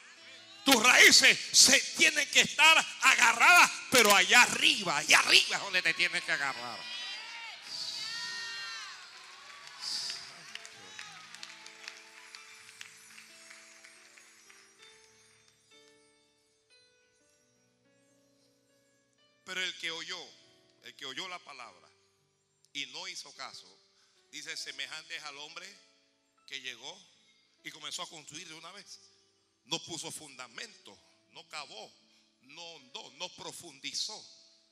[0.64, 5.94] Tus raíces se tienen que estar agarradas, pero allá arriba, allá arriba es donde te
[5.94, 6.78] tienes que agarrar.
[19.50, 20.28] Pero el que oyó,
[20.84, 21.88] el que oyó la palabra
[22.72, 23.66] y no hizo caso,
[24.30, 25.66] dice semejante es al hombre
[26.46, 26.96] que llegó
[27.64, 29.00] y comenzó a construir de una vez.
[29.64, 30.96] No puso fundamento,
[31.32, 31.92] no cavó,
[32.42, 34.24] no hondó, no profundizó.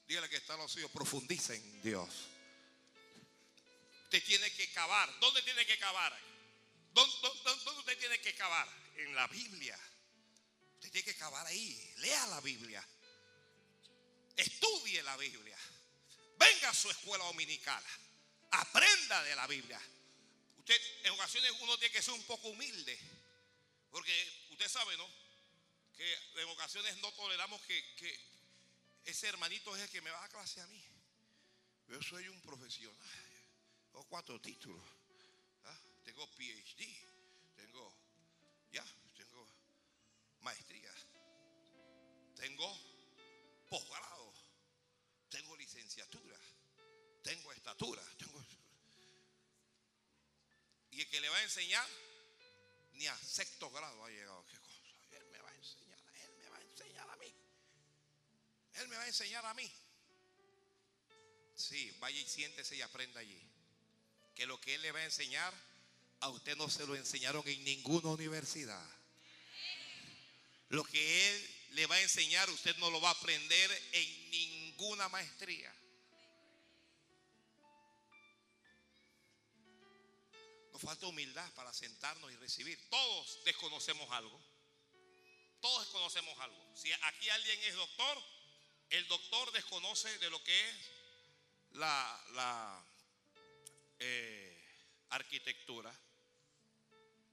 [0.07, 2.09] Dígale que está los suyos, profundiza en Dios.
[4.05, 5.13] Usted tiene que cavar.
[5.19, 6.17] ¿Dónde tiene que cavar?
[6.93, 8.69] ¿Dónde, dónde usted tiene que cavar?
[8.95, 9.77] En la Biblia.
[10.75, 11.95] Usted tiene que cavar ahí.
[11.97, 12.89] Lea la Biblia.
[14.39, 15.59] Estudie la Biblia.
[16.39, 17.83] Venga a su escuela dominical.
[18.53, 19.81] Aprenda de la Biblia.
[20.59, 22.97] Usted, en ocasiones uno tiene que ser un poco humilde.
[23.91, 25.11] Porque usted sabe, ¿no?
[25.97, 28.29] Que en ocasiones no toleramos que,
[29.05, 30.85] ese hermanito es el que me va a clase a mí.
[31.89, 32.97] Yo soy un profesional.
[33.91, 34.85] Tengo cuatro títulos.
[35.65, 35.81] ¿ah?
[36.05, 36.87] Tengo PhD.
[37.57, 37.93] Tengo,
[38.71, 38.85] ya,
[39.17, 39.49] tengo
[40.43, 40.95] maestría.
[42.37, 42.79] Tengo
[43.69, 44.18] posgrado.
[47.29, 48.03] Tengo estatura.
[48.17, 48.43] Tengo...
[50.93, 51.87] Y el que le va a enseñar
[52.95, 54.43] ni a sexto grado ha llegado.
[55.11, 57.35] Él me va a enseñar, Él me va a enseñar a mí.
[58.77, 59.71] Él me va a enseñar a mí.
[61.55, 63.43] Sí, vaya y siéntese y aprenda allí.
[64.35, 65.53] Que lo que Él le va a enseñar,
[66.21, 68.91] a usted no se lo enseñaron en ninguna universidad.
[70.71, 75.11] Lo que Él le va a enseñar, usted no lo va a aprender en ninguna
[75.11, 75.78] maestría.
[80.79, 82.79] Falta humildad para sentarnos y recibir.
[82.91, 84.41] Todos desconocemos algo.
[85.61, 86.77] Todos desconocemos algo.
[86.77, 88.23] Si aquí alguien es doctor,
[88.91, 90.77] el doctor desconoce de lo que es
[91.73, 92.85] la, la
[93.99, 94.59] eh,
[95.11, 95.93] arquitectura.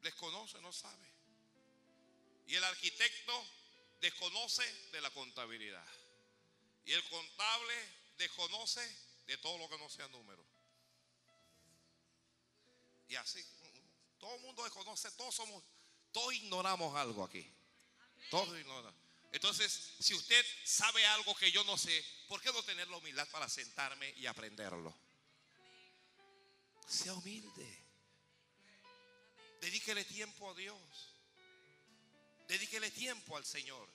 [0.02, 1.08] Desconoce, no sabe.
[2.48, 3.46] Y el arquitecto
[4.02, 5.88] desconoce de la contabilidad.
[6.86, 7.74] Y el contable
[8.18, 8.82] desconoce
[9.26, 10.46] de todo lo que no sea número.
[13.08, 13.44] Y así,
[14.20, 15.64] todo el mundo desconoce, todos somos,
[16.12, 17.48] todos ignoramos algo aquí.
[18.30, 18.96] Todos ignoramos.
[19.32, 23.28] Entonces, si usted sabe algo que yo no sé, ¿por qué no tener la humildad
[23.30, 24.96] para sentarme y aprenderlo?
[26.88, 27.86] Sea humilde.
[29.60, 30.80] Dedíquele tiempo a Dios.
[32.48, 33.90] Dedíquele tiempo al Señor.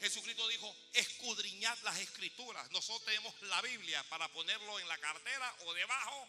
[0.00, 2.70] Jesucristo dijo, escudriñad las escrituras.
[2.70, 6.28] Nosotros tenemos la Biblia para ponerlo en la cartera o debajo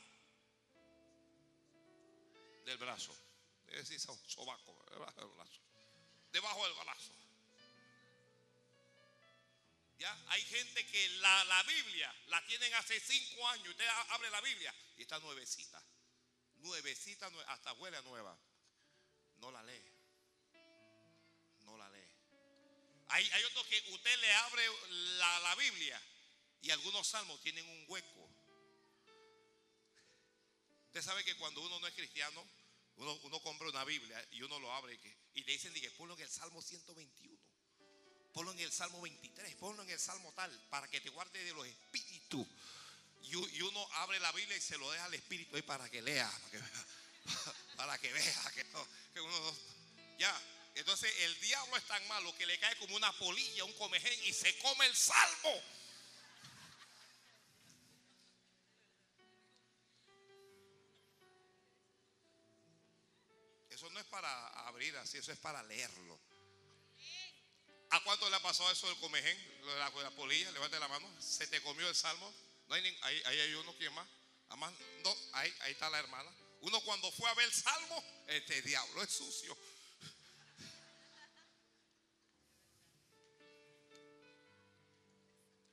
[2.65, 3.15] del brazo.
[3.65, 5.61] Debe decir sobaco, debajo del brazo.
[6.31, 7.13] Debajo del brazo.
[9.99, 13.67] Ya hay gente que la, la Biblia la tienen hace cinco años.
[13.67, 15.83] Usted abre la Biblia y está nuevecita.
[16.57, 18.37] Nuevecita, hasta huele a nueva.
[19.37, 19.83] No la lee.
[21.59, 22.09] No la lee.
[23.09, 26.01] Hay, hay otros que usted le abre la, la Biblia
[26.61, 28.28] y algunos salmos tienen un hueco.
[30.99, 32.45] Usted sabe que cuando uno no es cristiano,
[32.97, 34.99] uno, compra una Biblia y uno lo abre
[35.33, 37.39] y, le dicen, que ponlo en el Salmo 121.
[38.33, 41.53] ponlo en el Salmo 23, ponlo en el Salmo tal, para que te guarde de
[41.53, 42.45] los espíritus.
[43.21, 46.29] Y, uno abre la Biblia y se lo deja al espíritu ahí para que lea,
[47.77, 48.51] para que, vea
[49.13, 49.57] que, uno
[50.17, 50.37] ya.
[50.75, 54.33] Entonces el diablo es tan malo que le cae como una polilla, un comején y
[54.33, 55.63] se come el salmo.
[65.19, 66.19] Eso es para leerlo.
[67.91, 70.51] ¿A cuánto le ha pasado eso del comején, lo de la, polilla?
[70.51, 71.09] Levante la mano.
[71.21, 72.31] ¿Se te comió el salmo?
[72.67, 74.07] No hay, ahí, ahí, hay uno, ¿quién más?
[74.49, 76.31] Además, no, ahí, ahí está la hermana.
[76.61, 79.57] Uno cuando fue a ver el salmo, este diablo es sucio.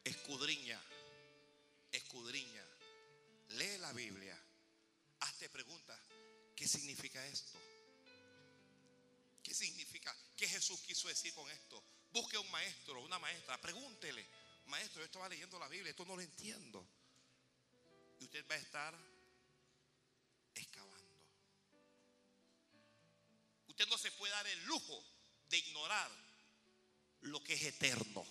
[0.05, 0.80] Escudriña,
[1.90, 2.64] escudriña,
[3.49, 4.38] lee la Biblia,
[5.20, 5.99] hazte preguntas,
[6.55, 7.59] ¿qué significa esto?
[9.57, 10.14] ¿Qué significa?
[10.36, 11.82] ¿Qué Jesús quiso decir con esto?
[12.11, 14.28] Busque un maestro, una maestra, pregúntele,
[14.66, 16.86] maestro, yo estaba leyendo la Biblia, esto no lo entiendo.
[18.20, 18.94] Y usted va a estar
[20.54, 21.11] excavando.
[23.68, 25.02] Usted no se puede dar el lujo
[25.48, 26.11] de ignorar
[27.22, 28.26] lo que es eterno.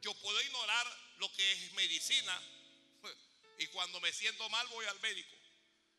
[0.00, 0.86] Yo puedo ignorar
[1.18, 2.42] lo que es medicina
[3.58, 5.36] y cuando me siento mal voy al médico.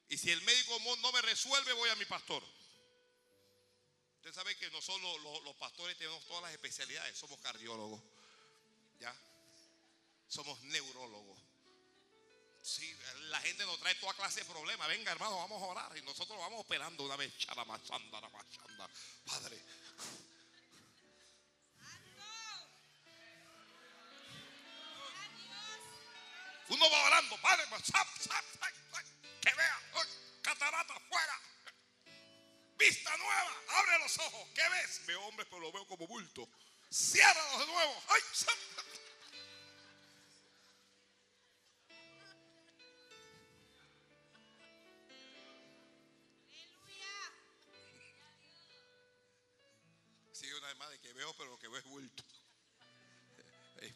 [0.10, 2.57] Y si el médico no me resuelve, voy a mi pastor.
[4.28, 7.18] Usted sabe que nosotros los, pastores tenemos todas las especialidades.
[7.18, 8.02] Somos cardiólogos,
[9.00, 9.16] ¿ya?
[10.28, 11.40] Somos neurólogos.
[12.62, 12.94] Sí,
[13.30, 14.86] la gente nos trae toda clase de problemas.
[14.90, 15.98] Venga, hermano, vamos a orar.
[15.98, 17.32] Y nosotros vamos operando una vez.
[19.26, 19.64] Padre.
[26.68, 27.64] Uno va orando, Padre,
[29.42, 29.82] que vea,
[30.42, 31.42] catarata fuera.
[32.78, 34.50] Vista nueva, abre los ojos.
[34.54, 35.06] ¿Qué ves?
[35.08, 36.48] Veo hombres, pero lo veo como bulto.
[36.92, 38.04] Ciérralos de nuevo.
[38.10, 38.22] ¡Ay!
[50.34, 52.24] Sigue una vez más de que veo, pero lo que veo es bulto.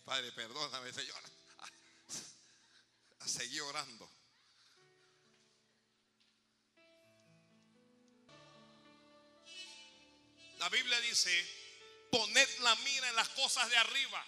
[0.05, 1.21] Padre, perdóname, Señor.
[3.19, 4.20] A seguir orando.
[11.11, 14.25] Dice, poned la mira en las cosas de arriba.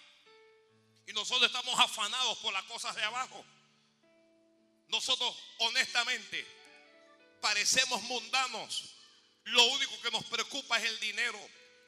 [1.08, 3.44] Y nosotros estamos afanados por las cosas de abajo.
[4.88, 6.46] Nosotros honestamente
[7.42, 8.96] parecemos mundanos.
[9.46, 11.40] Lo único que nos preocupa es el dinero.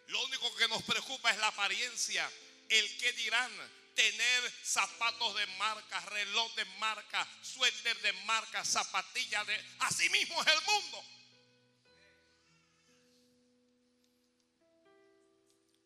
[0.08, 2.30] Lo único que nos preocupa es la apariencia.
[2.68, 3.52] El que dirán
[3.96, 9.66] tener zapatos de marca, reloj de marca, suéter de marca, zapatillas de...
[9.80, 11.06] Así mismo es el mundo.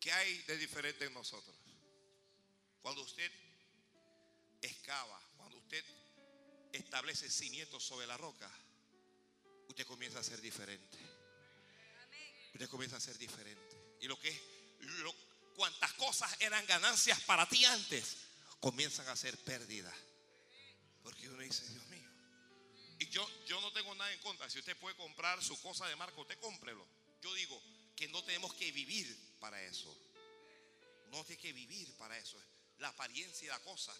[0.00, 1.54] ¿Qué hay de diferente en nosotros?
[2.80, 3.30] Cuando usted
[4.62, 5.84] excava, cuando usted
[6.72, 8.50] establece cimientos sobre la roca,
[9.68, 10.98] usted comienza a ser diferente.
[12.54, 13.98] Usted comienza a ser diferente.
[14.00, 14.40] Y lo que es,
[14.80, 15.14] lo,
[15.54, 18.16] cuantas cosas eran ganancias para ti antes,
[18.58, 19.94] comienzan a ser pérdidas.
[21.02, 22.08] Porque uno dice, Dios mío.
[22.98, 24.48] Y yo, yo no tengo nada en contra.
[24.48, 26.86] Si usted puede comprar su cosa de marca, usted cómprelo.
[27.20, 27.62] Yo digo
[27.94, 29.96] que no tenemos que vivir para eso.
[31.10, 32.40] No tiene que vivir para eso.
[32.78, 33.92] La apariencia y la cosa.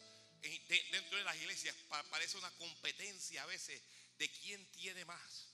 [0.91, 1.74] Dentro de las iglesias
[2.11, 3.82] parece una competencia a veces
[4.18, 5.49] de quién tiene más.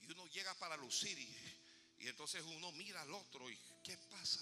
[0.00, 4.40] Y uno llega para lucir y, y entonces uno mira al otro y ¿qué pasa?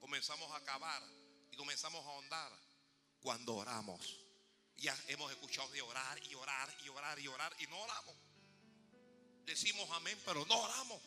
[0.00, 1.02] Comenzamos a acabar
[1.50, 2.52] y comenzamos a ahondar
[3.20, 4.20] cuando oramos.
[4.76, 8.14] Ya hemos escuchado de orar y orar y orar y orar y no oramos.
[9.44, 11.02] Decimos amén, pero no oramos.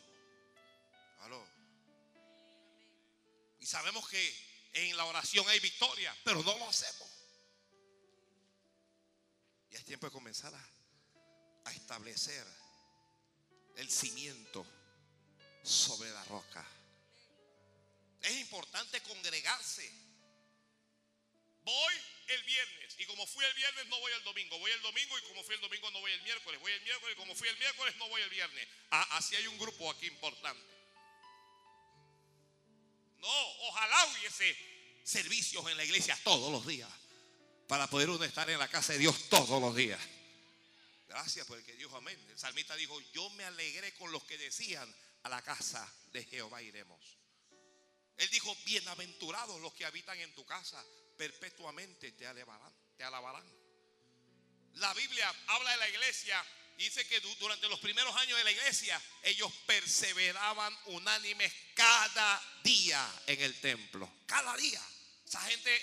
[3.59, 7.09] Y sabemos que en la oración hay victoria, pero no lo hacemos.
[9.71, 10.69] Y es tiempo de comenzar a,
[11.65, 12.45] a establecer
[13.75, 14.65] el cimiento
[15.63, 16.65] sobre la roca.
[18.21, 20.07] Es importante congregarse
[21.67, 21.93] Voy
[22.27, 24.59] el viernes y como fui el viernes no voy el domingo.
[24.59, 26.59] Voy el domingo y como fui el domingo no voy el miércoles.
[26.59, 28.67] Voy el miércoles y como fui el miércoles no voy el viernes.
[28.91, 30.61] Ah, así hay un grupo aquí importante.
[33.19, 34.55] No, ojalá hubiese
[35.03, 36.89] servicios en la iglesia todos los días
[37.67, 39.99] para poder uno estar en la casa de Dios todos los días.
[41.07, 42.19] Gracias por el que Dios amén.
[42.29, 46.61] El salmista dijo, yo me alegré con los que decían, a la casa de Jehová
[46.61, 47.17] iremos.
[48.17, 50.83] Él dijo, bienaventurados los que habitan en tu casa
[51.17, 53.45] perpetuamente te alabarán, te alabarán.
[54.75, 56.45] La Biblia habla de la iglesia
[56.77, 63.21] dice que du- durante los primeros años de la iglesia, ellos perseveraban unánimes cada día
[63.25, 64.07] en el templo.
[64.27, 64.81] Cada día.
[65.25, 65.81] Esa gente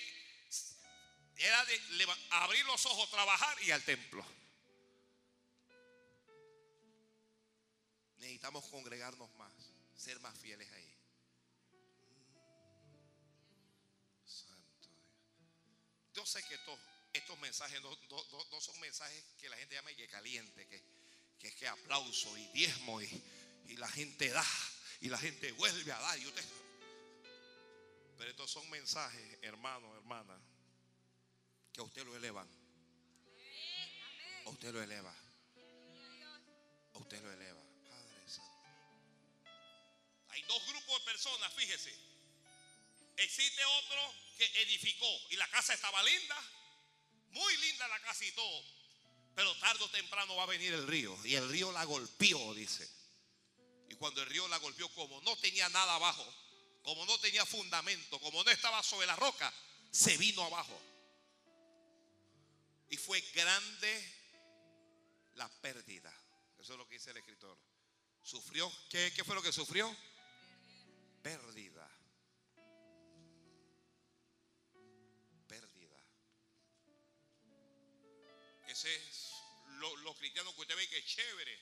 [1.37, 4.25] era de abrir los ojos, trabajar y al templo.
[8.19, 9.53] Necesitamos congregarnos más,
[9.97, 10.69] ser más fieles.
[10.69, 10.94] Santo
[16.15, 16.55] Yo sé que
[17.13, 20.83] estos, mensajes no, son mensajes que la gente llama y que caliente, que,
[21.39, 23.23] que es que aplauso y diezmo y,
[23.67, 24.47] y la gente da
[25.01, 26.19] y la gente vuelve a dar.
[28.17, 30.41] Pero estos son mensajes, hermano, hermana,
[31.73, 32.49] que a usted lo elevan.
[34.47, 35.15] A usted lo eleva.
[36.95, 37.61] A usted lo eleva.
[37.89, 38.69] Padre Santo.
[40.29, 41.93] Hay dos grupos de personas, fíjese.
[43.17, 46.37] Existe otro que edificó y la casa estaba linda,
[47.31, 48.65] muy linda la casa y todo.
[49.35, 52.89] Pero tarde o temprano va a venir el río y el río la golpeó, dice.
[53.89, 56.25] Y cuando el río la golpeó, como no tenía nada abajo,
[56.83, 59.53] como no tenía fundamento, como no estaba sobre la roca,
[59.91, 60.81] se vino abajo.
[62.91, 64.25] Y fue grande
[65.35, 66.13] la pérdida.
[66.59, 67.59] Eso es lo que dice el escritor.
[68.23, 69.95] Sufrió, ¿qué, fue lo que sufrió?
[71.23, 71.74] Pérdida.
[78.85, 79.33] Ese es
[79.79, 81.59] lo, lo cristiano que usted ve que es chévere.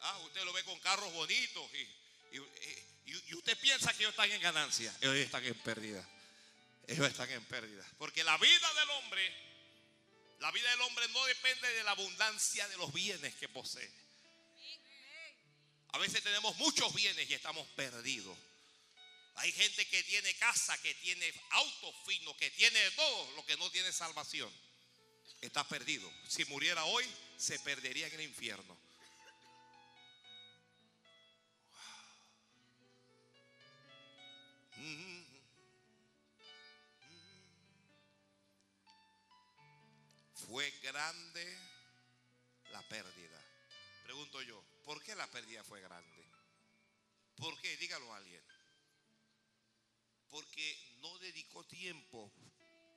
[0.00, 2.38] Ah, usted lo ve con carros bonitos y,
[3.06, 4.92] y- usted piensa que ellos están en ganancia.
[5.00, 6.06] Ellos están en pérdida.
[6.88, 7.86] Ellos están en pérdida.
[7.98, 9.34] Porque la vida del hombre,
[10.40, 13.90] la vida del hombre no depende de la abundancia de los bienes que posee.
[15.92, 18.36] A veces tenemos muchos bienes y estamos perdidos.
[19.36, 23.70] Hay gente que tiene casa, que tiene auto fino, que tiene todo, lo que no
[23.70, 24.52] tiene salvación.
[25.40, 26.10] Está perdido.
[26.28, 27.04] Si muriera hoy,
[27.36, 28.76] se perdería en el infierno.
[40.46, 41.58] Fue grande
[42.70, 43.42] la pérdida.
[44.04, 46.24] Pregunto yo, ¿por qué la pérdida fue grande?
[47.36, 47.76] ¿Por qué?
[47.76, 48.42] Dígalo a alguien.
[50.28, 52.32] Porque no dedicó tiempo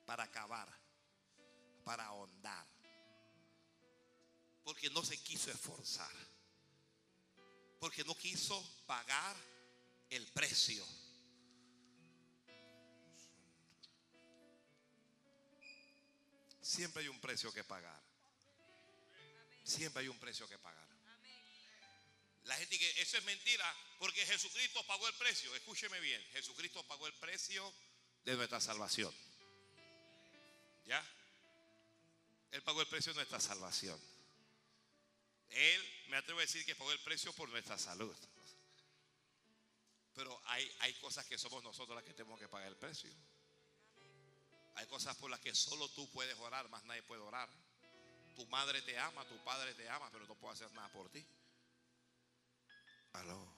[0.05, 0.69] para acabar,
[1.87, 2.67] para ahondar.
[4.65, 6.11] Porque no se quiso esforzar.
[7.79, 9.37] Porque no quiso pagar
[10.09, 10.85] el precio.
[16.61, 18.03] Siempre hay un precio que pagar.
[19.63, 20.85] Siempre hay un precio que pagar.
[22.43, 23.65] La gente que eso es mentira
[23.97, 25.55] porque Jesucristo pagó el precio.
[25.55, 27.73] Escúcheme bien, Jesucristo pagó el precio
[28.25, 29.13] de nuestra salvación.
[30.85, 31.05] ¿Ya?
[32.51, 33.99] Él pagó el precio de nuestra salvación.
[35.49, 38.15] Él, me atrevo a decir que pagó el precio por nuestra salud.
[40.13, 43.11] Pero hay, hay cosas que somos nosotros las que tenemos que pagar el precio.
[44.75, 47.49] Hay cosas por las que solo tú puedes orar, más nadie puede orar.
[48.35, 51.25] Tu madre te ama, tu padre te ama, pero no puede hacer nada por ti.
[53.13, 53.56] Aló.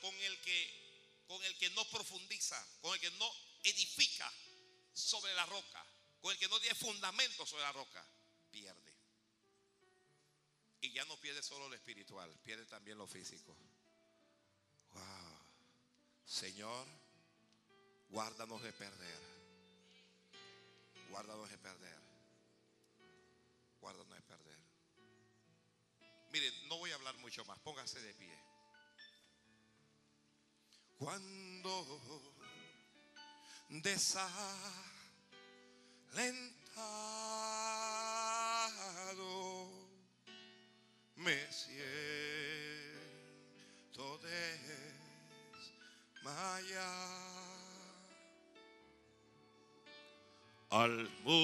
[0.00, 0.86] Con el que
[1.26, 3.30] con el que no profundiza, con el que no
[3.64, 4.32] edifica
[4.92, 5.84] sobre la roca,
[6.20, 8.04] con el que no tiene fundamento sobre la roca?
[8.50, 8.94] Pierde.
[10.80, 13.56] Y ya no pierde solo lo espiritual, pierde también lo físico.
[14.92, 15.38] Wow.
[16.24, 16.86] Señor,
[18.10, 19.20] guárdanos de perder.
[21.10, 21.98] Guárdanos de perder.
[23.80, 24.58] Guárdanos de perder.
[26.30, 27.58] Miren, no voy a hablar mucho más.
[27.60, 28.55] Póngase de pie.
[30.98, 31.86] Cuando
[33.68, 34.46] desalentado
[41.16, 41.76] me siento
[44.18, 44.96] desmayar.
[50.70, 51.42] Al murmurar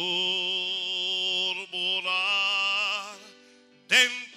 [3.87, 4.33] tentado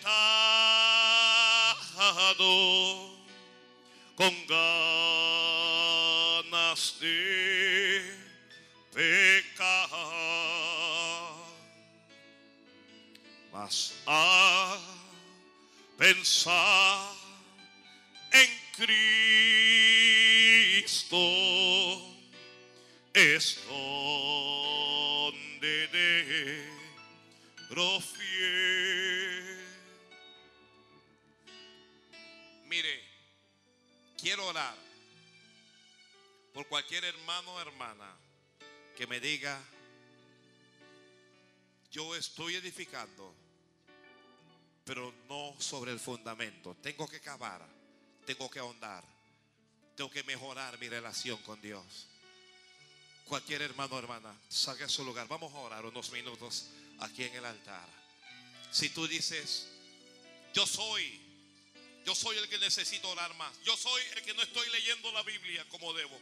[4.16, 4.95] con ganas
[16.06, 17.16] pensar
[18.32, 18.50] en
[20.78, 21.18] Cristo
[23.12, 24.98] es donde
[25.88, 26.64] de
[28.02, 29.66] fiel.
[32.66, 33.04] Mire,
[34.22, 34.78] quiero orar
[36.54, 38.16] por cualquier hermano o hermana
[38.96, 39.60] que me diga,
[41.90, 43.34] yo estoy edificando,
[44.86, 46.78] pero no sobre el fundamento.
[46.82, 47.66] Tengo que cavar,
[48.26, 49.04] tengo que ahondar,
[49.98, 52.08] tengo que mejorar mi relación con Dios.
[53.26, 55.28] Cualquier hermano o hermana, salga a su lugar.
[55.28, 56.68] Vamos a orar unos minutos
[57.00, 57.88] aquí en el altar.
[58.72, 59.68] Si tú dices,
[60.54, 61.20] yo soy,
[62.06, 63.52] yo soy el que necesito orar más.
[63.64, 66.20] Yo soy el que no estoy leyendo la Biblia como debo.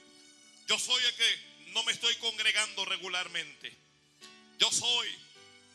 [0.68, 3.76] Yo soy el que no me estoy congregando regularmente.
[4.57, 5.09] Yo soy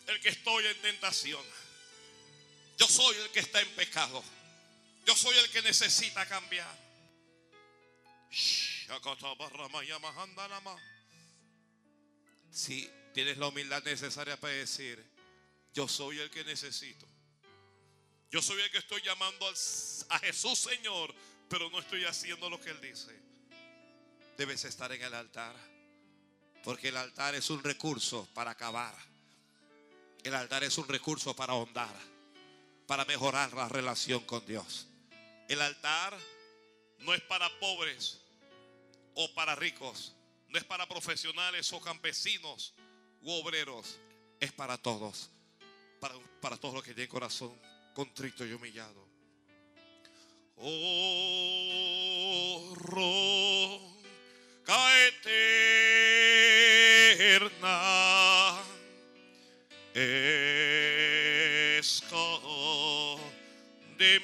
[0.06, 1.44] el que estoy en tentación.
[2.78, 4.22] Yo soy el que está en pecado.
[5.04, 6.88] Yo soy el que necesita cambiar.
[12.50, 15.04] Si tienes la humildad necesaria para decir,
[15.74, 17.06] yo soy el que necesito.
[18.30, 19.46] Yo soy el que estoy llamando
[20.10, 21.14] a Jesús Señor,
[21.48, 23.18] pero no estoy haciendo lo que Él dice.
[24.36, 25.56] Debes estar en el altar,
[26.62, 28.94] porque el altar es un recurso para acabar.
[30.22, 31.94] El altar es un recurso para ahondar,
[32.88, 34.88] para mejorar la relación con Dios.
[35.46, 36.18] El altar
[37.00, 38.18] no es para pobres
[39.14, 40.14] o para ricos,
[40.48, 42.74] no es para profesionales o campesinos
[43.20, 43.98] u obreros,
[44.40, 45.30] es para todos,
[46.00, 47.54] para, para todos los que tienen corazón
[47.94, 49.06] contrito y humillado.
[50.56, 51.44] Oh,
[57.28, 57.68] eterna,
[63.98, 64.20] de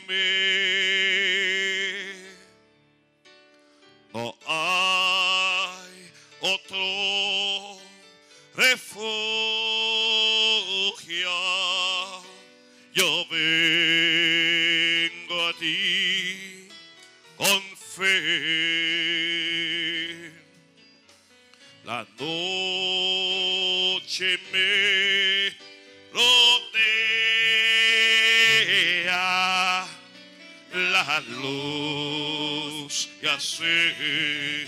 [33.56, 34.66] se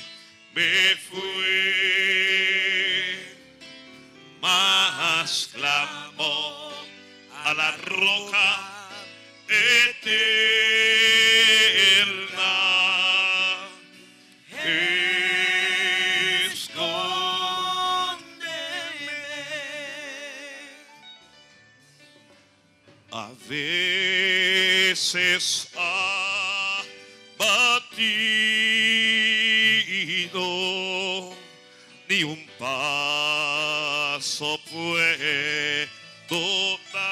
[0.55, 1.21] me fue,
[4.41, 6.73] más clamor
[7.45, 8.49] a la roca
[9.49, 10.56] eterna.
[35.17, 35.89] Paso
[36.29, 37.07] puedo dar.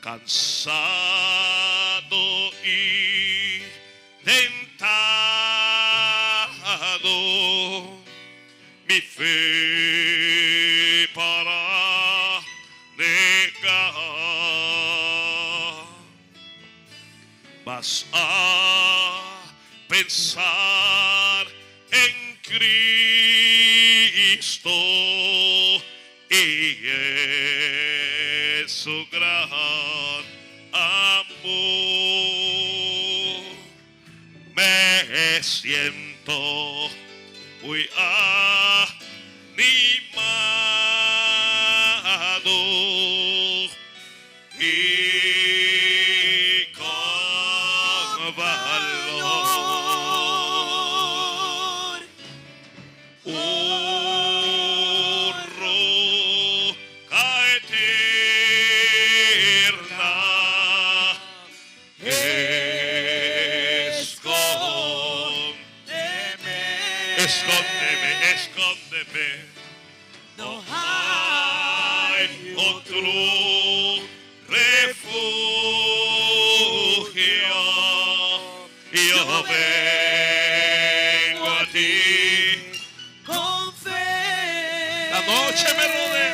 [0.00, 1.07] Cansado
[85.58, 86.27] noche me rodea.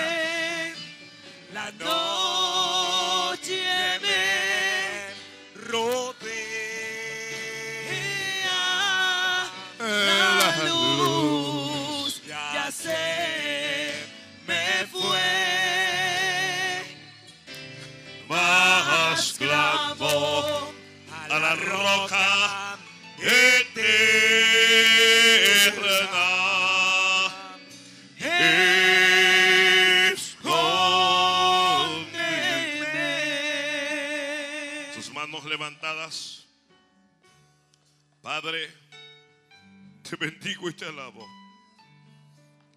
[40.14, 41.28] Te bendigo y te alabo.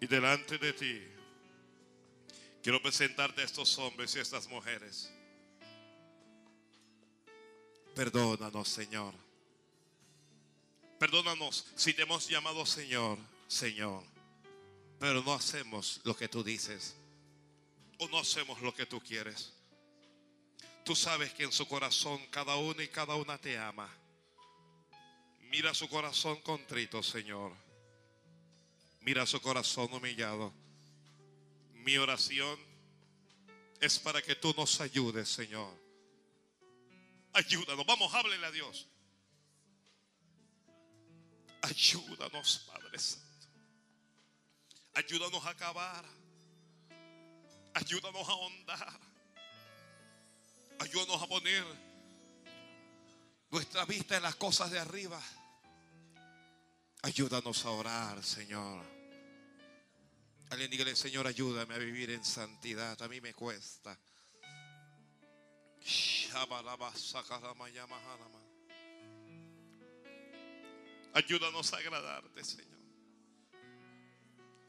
[0.00, 1.00] Y delante de ti
[2.60, 5.08] quiero presentarte a estos hombres y a estas mujeres.
[7.94, 9.14] Perdónanos, Señor.
[10.98, 14.02] Perdónanos si te hemos llamado Señor, Señor.
[14.98, 16.96] Pero no hacemos lo que tú dices.
[17.98, 19.52] O no hacemos lo que tú quieres.
[20.84, 23.88] Tú sabes que en su corazón cada uno y cada una te ama.
[25.50, 27.52] Mira su corazón contrito, Señor.
[29.00, 30.52] Mira su corazón humillado.
[31.72, 32.58] Mi oración
[33.80, 35.74] es para que tú nos ayudes, Señor.
[37.32, 37.86] Ayúdanos.
[37.86, 38.86] Vamos, háblele a Dios.
[41.62, 43.48] Ayúdanos, Padre Santo.
[44.94, 46.04] Ayúdanos a acabar.
[47.74, 49.00] Ayúdanos a ahondar.
[50.80, 51.64] Ayúdanos a poner
[53.50, 55.22] nuestra vista en las cosas de arriba.
[57.02, 58.84] Ayúdanos a orar, Señor.
[60.50, 63.00] Alguien dígale, Señor, ayúdame a vivir en santidad.
[63.02, 63.98] A mí me cuesta.
[71.14, 72.78] Ayúdanos a agradarte, Señor.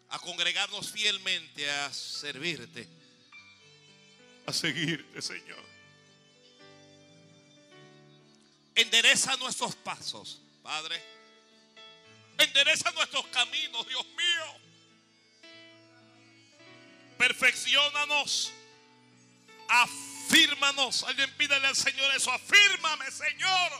[0.09, 2.87] A congregarnos fielmente, a servirte,
[4.45, 5.63] a seguirte, Señor.
[8.75, 11.18] Endereza nuestros pasos, Padre.
[12.39, 14.59] Endereza nuestros caminos, Dios mío.
[17.17, 18.53] Perfeccionanos.
[19.67, 21.03] Afírmanos.
[21.03, 22.31] Alguien pídele al Señor eso.
[22.31, 23.71] Afírmame, Señor.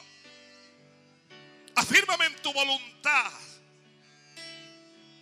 [1.76, 3.32] Afírmame en tu voluntad.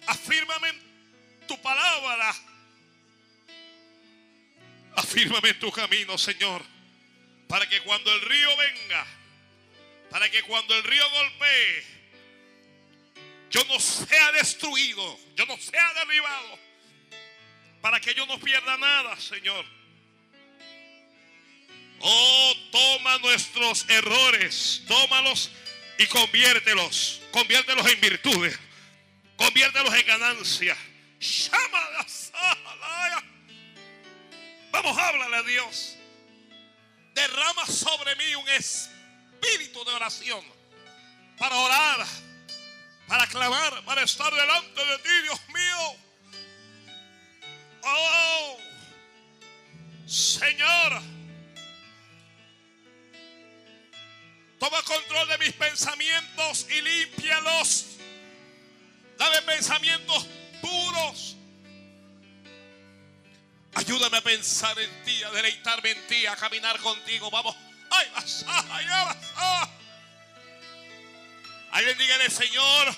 [0.08, 2.36] Afírmame en tu palabra.
[4.96, 6.64] Afírmame en tu camino, Señor.
[7.48, 9.06] Para que cuando el río venga,
[10.10, 11.97] para que cuando el río golpee,
[13.50, 16.60] yo no sea destruido, yo no sea derribado,
[17.82, 19.66] para que yo no pierda nada, Señor.
[22.00, 25.52] Oh, toma nuestros errores, tómalos
[25.98, 28.60] y conviértelos, conviértelos en virtudes,
[29.36, 30.78] conviértelos en ganancia.
[34.72, 35.98] Vamos, háblale a Dios.
[37.14, 40.44] Derrama sobre mí un espíritu de oración
[41.40, 42.06] para orar,
[43.08, 45.96] para clamar, para estar delante de ti, Dios mío.
[47.84, 48.58] Oh,
[50.06, 51.02] Señor.
[54.60, 57.86] Toma control de mis pensamientos y límpialos.
[59.18, 60.28] Dame pensamientos
[60.62, 61.36] puros.
[63.76, 67.30] Ayúdame a pensar en ti, a deleitarme en ti, a caminar contigo.
[67.30, 67.56] Vamos.
[67.90, 68.08] Ay,
[68.48, 68.86] ay,
[69.36, 69.77] ay,
[71.78, 72.96] Alguien dígale, Señor,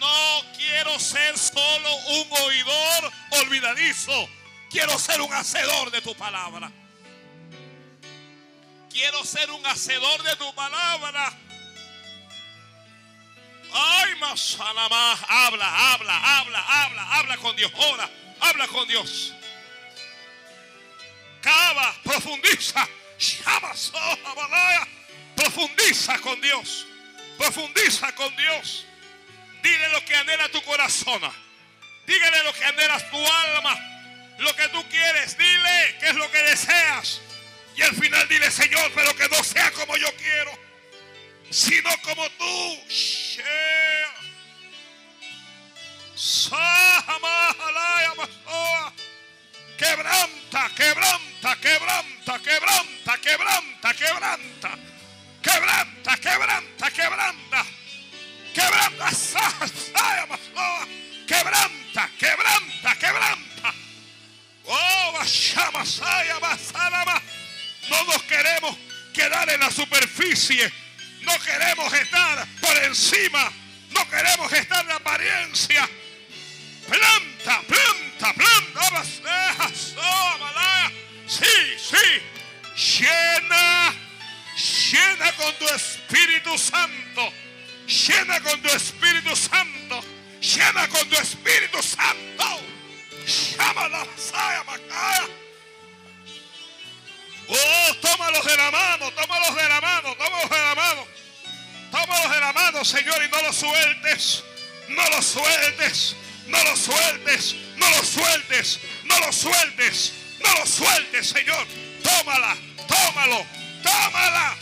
[0.00, 4.28] no quiero ser solo un oidor olvidadizo.
[4.68, 6.72] Quiero ser un hacedor de tu palabra.
[8.90, 11.38] Quiero ser un hacedor de tu palabra.
[13.72, 14.58] Ay, más.
[14.58, 17.70] Habla, habla, habla, habla, habla con Dios.
[17.76, 19.32] Ora, habla con Dios.
[21.40, 22.88] Cava, profundiza.
[25.36, 26.86] Profundiza con Dios.
[27.38, 28.86] Profundiza con Dios.
[29.62, 31.20] Dile lo que anhela tu corazón.
[32.06, 33.78] Dígale lo que anhela tu alma.
[34.38, 35.36] Lo que tú quieres.
[35.36, 37.20] Dile qué es lo que deseas.
[37.76, 40.52] Y al final dile, Señor, pero que no sea como yo quiero,
[41.50, 42.78] sino como tú.
[49.76, 54.93] Quebranta, quebranta, quebranta, quebranta, quebranta, quebranta.
[56.04, 57.64] Quebranta, quebranta, quebranta.
[58.54, 59.70] Quebranta,
[61.26, 63.74] quebranta, quebranta, quebranta.
[64.66, 65.18] Oh,
[67.88, 68.76] no nos queremos
[69.14, 70.70] quedar en la superficie.
[71.22, 73.50] No queremos estar por encima.
[73.90, 75.88] No queremos estar en la apariencia.
[76.86, 79.04] Planta, planta, planta.
[81.26, 81.44] Sí,
[81.78, 83.00] sí.
[83.00, 83.94] Llena,
[84.94, 87.32] llena con tu Espíritu Santo.
[87.86, 90.00] Llena con tu Espíritu Santo.
[90.40, 92.60] Llena con tu Espíritu Santo.
[93.58, 94.06] Llama la.
[97.46, 101.06] Oh, tómalos de la mano, tómalos de la mano, tómalos de la mano.
[101.90, 104.44] Tómalos de la mano, Señor, y no los sueltes.
[104.88, 106.16] No los sueltes,
[106.46, 111.66] no los sueltes, no los sueltes, no los sueltes, no los sueltes, Señor.
[112.02, 113.46] Tómala, tómalo,
[113.82, 114.56] tómala.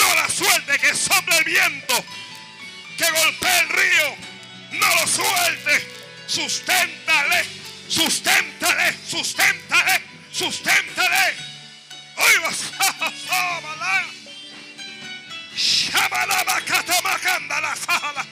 [0.00, 2.04] No la suelte, que sople el viento,
[2.96, 4.16] que golpee el río,
[6.26, 7.44] susténtale,
[7.88, 10.00] susténtale, susténtale,
[10.32, 11.34] susténtale.
[12.16, 13.10] Hoy vas a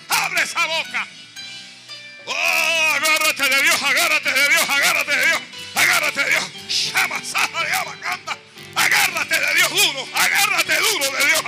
[0.09, 1.07] Abre esa boca.
[2.27, 5.41] Oh, agárrate de Dios, agárrate de Dios, agárrate de Dios,
[5.75, 6.45] agárrate de Dios.
[8.75, 11.43] Agárrate de Dios duro, agárrate duro de Dios,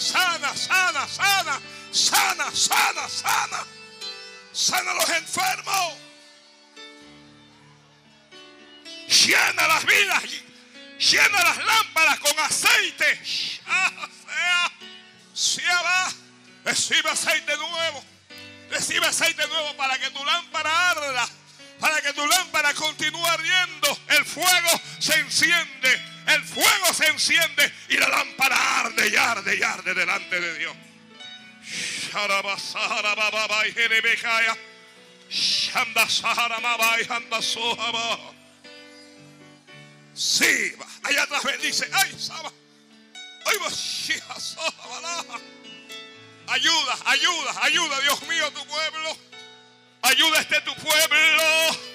[0.00, 1.60] Sana, sana, sana,
[1.92, 3.66] sana, sana, sana,
[4.52, 4.94] sana.
[4.94, 5.94] Los enfermos.
[9.08, 10.22] Llena las vidas
[10.98, 13.20] llena las lámparas con aceite.
[13.66, 14.08] Ah,
[15.32, 16.12] sea, va.
[16.64, 18.04] Recibe aceite nuevo.
[18.70, 21.28] Recibe aceite nuevo para que tu lámpara arda.
[21.80, 23.98] Para que tu lámpara continúe ardiendo.
[24.08, 26.13] El fuego se enciende.
[26.26, 27.72] El fuego se enciende.
[27.88, 30.74] Y la lámpara arde y arde y arde delante de Dios.
[40.14, 40.72] Sí,
[41.02, 41.88] allá atrás bendice.
[41.92, 42.52] Ay, Saba.
[43.46, 43.56] Ay,
[46.46, 49.16] Ayuda, ayuda, ayuda, Dios mío, tu pueblo.
[50.02, 51.93] Ayuda a este tu pueblo.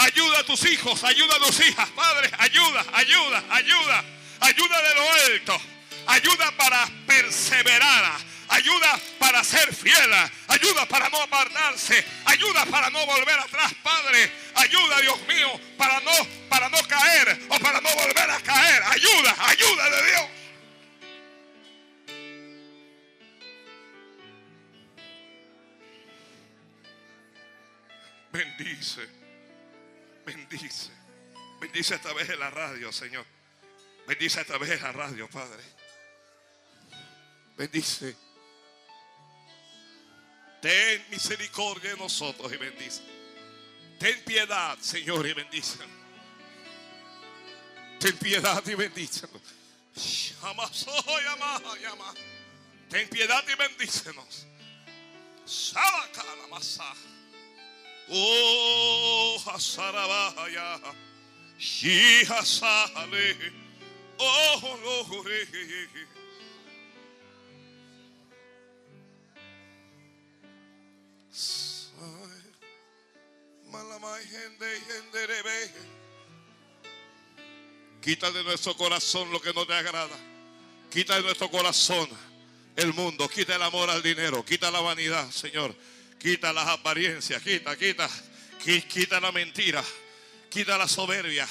[0.00, 2.30] Ayuda a tus hijos, ayuda a tus hijas, Padre.
[2.38, 4.04] Ayuda, ayuda, ayuda.
[4.40, 5.60] Ayuda de lo alto.
[6.06, 10.12] Ayuda para perseverar ayuda para ser fiel,
[10.48, 16.12] ayuda para no apartarse, ayuda para no volver atrás, Padre, ayuda, Dios mío, para no,
[16.48, 20.26] para no caer o para no volver a caer, ayuda, ayuda de Dios.
[28.32, 29.19] Bendice,
[30.36, 30.90] bendice,
[31.60, 33.24] bendice esta vez en la radio, Señor.
[34.06, 35.62] Bendice esta vez en la radio, Padre.
[37.56, 38.16] Bendice.
[40.60, 43.02] Ten misericordia de nosotros y bendice.
[43.98, 45.78] Ten piedad, Señor, y bendice.
[47.98, 49.42] Ten piedad y bendícenos.
[52.88, 54.46] Ten piedad y bendícenos.
[58.12, 60.80] Oh, Hasarabaya.
[61.58, 63.36] Shihasale.
[64.18, 65.10] Oh, Lord.
[78.00, 80.16] Quita de nuestro corazón lo que no te agrada.
[80.90, 82.08] Quita de nuestro corazón
[82.76, 83.28] el mundo.
[83.28, 84.44] Quita el amor al dinero.
[84.44, 85.74] Quita la vanidad, Señor.
[86.20, 87.42] Quita las apariencias.
[87.42, 88.08] Quita, quita.
[88.62, 89.82] Quita la mentira.
[90.50, 91.48] Quita la soberbia.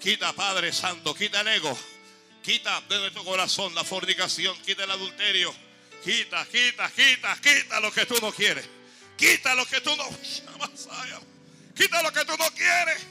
[0.00, 1.14] Quita, Padre Santo.
[1.14, 1.78] Quita el ego.
[2.42, 4.60] Quita de nuestro corazón la fornicación.
[4.62, 5.54] Quita el adulterio.
[6.02, 8.68] Quita, quita, quita, quita lo que tú no quieres.
[9.16, 10.04] Quita lo que tú no.
[11.76, 13.06] Quita lo que tú no quieres.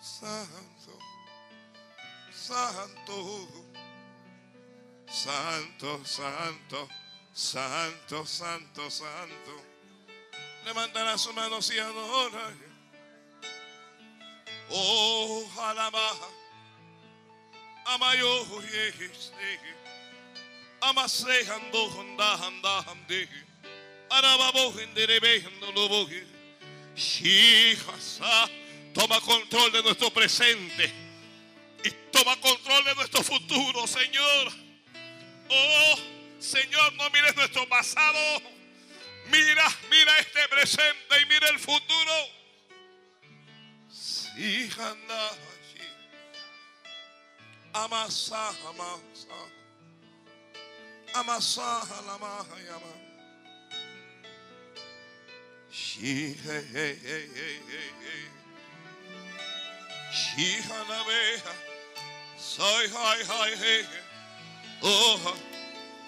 [0.00, 0.98] Santo,
[2.32, 3.65] santo,
[5.16, 6.88] santo, santo,
[7.32, 9.64] santo, santo, santo.
[10.64, 12.54] Levantará su mano y adora.
[14.68, 16.10] Oh, alaba.
[17.86, 19.32] Amayo, yes,
[20.82, 23.28] Amase ando handa handa hande.
[24.10, 26.10] Arababo henderebe hendolobo.
[26.94, 28.50] Shihasa.
[28.92, 30.92] Toma control de nuestro presente.
[31.84, 34.65] Y toma control de nuestro futuro, Señor.
[35.48, 35.94] Oh,
[36.38, 38.42] Señor, no mires nuestro pasado.
[39.26, 42.12] Mira, mira este presente y mira el futuro.
[43.90, 44.70] Sí.
[47.72, 49.36] Amasa, amasa.
[51.14, 52.94] Amasa, la maja y ama.
[55.70, 58.30] Sí, hey, hey, hey, hey, hey, hey.
[60.38, 61.52] Hija la abeja,
[62.38, 64.05] soy, hi, hi, hey.
[64.82, 65.18] Oh,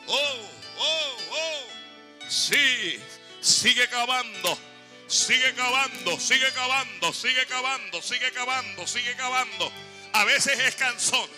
[0.07, 0.49] oh,
[0.79, 2.29] oh, oh.
[2.29, 3.01] Sí,
[3.41, 4.59] sigue cavando,
[5.07, 9.73] sigue cavando, sigue cavando, sigue cavando, sigue cavando, sigue cavando.
[10.13, 11.29] A veces es cansón,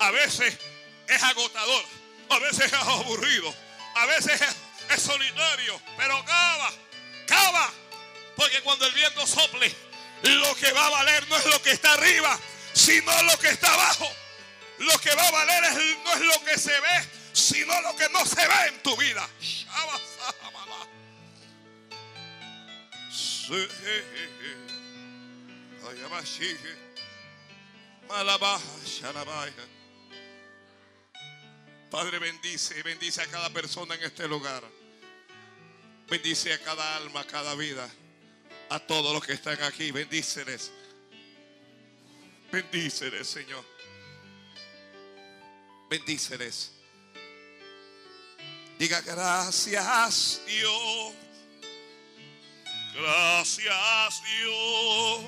[0.00, 0.58] a veces
[1.08, 1.84] es agotador,
[2.30, 3.54] a veces es aburrido,
[3.94, 4.56] a veces es,
[4.90, 6.72] es solitario, pero cava,
[7.26, 7.72] cava,
[8.36, 9.72] porque cuando el viento sople,
[10.22, 12.38] lo que va a valer no es lo que está arriba,
[12.72, 14.10] sino lo que está abajo.
[14.78, 18.08] Lo que va a valer es- no es lo que se ve, sino lo que
[18.10, 19.28] no se ve en tu vida.
[31.90, 34.62] Padre, bendice, bendice a cada persona en este lugar.
[36.08, 37.88] Bendice a cada alma, a cada vida
[38.68, 39.92] a todos los que están aquí.
[39.92, 40.72] Bendíceles.
[42.50, 43.64] Bendíceles, Señor.
[45.88, 46.72] Bendíceles.
[48.78, 51.14] Diga gracias, Dios.
[52.94, 55.24] Gracias, Dios.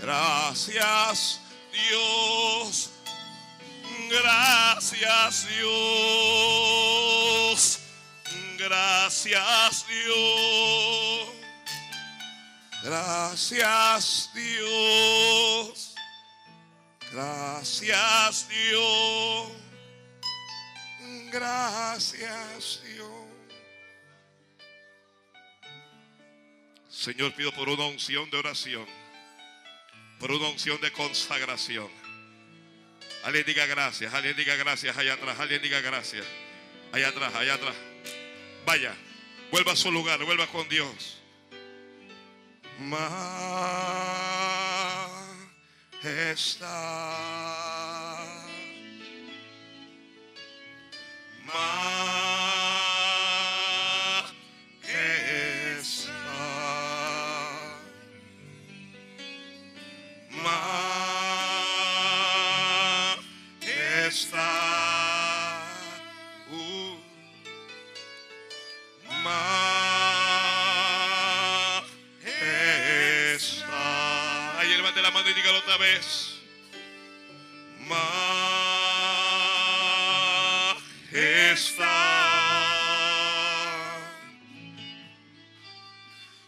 [0.00, 1.40] Gracias,
[1.72, 2.90] Dios.
[4.08, 7.00] Gracias, Dios.
[8.60, 11.28] Gracias Dios.
[12.84, 15.89] Gracias Dios.
[17.12, 19.48] Gracias Dios.
[21.32, 23.10] Gracias Dios.
[26.88, 28.86] Señor, pido por una unción de oración.
[30.18, 31.88] Por una unción de consagración.
[33.24, 36.26] Alguien diga gracias, alguien diga gracias allá atrás, alguien diga gracias.
[36.92, 37.74] Allá atrás, allá atrás.
[38.66, 38.94] Vaya,
[39.50, 41.20] vuelva a su lugar, vuelva con Dios.
[46.02, 46.64] Majestad.
[51.46, 52.19] Majestad.
[75.10, 76.36] La mano y dígalo otra vez.
[77.78, 78.10] Majestad.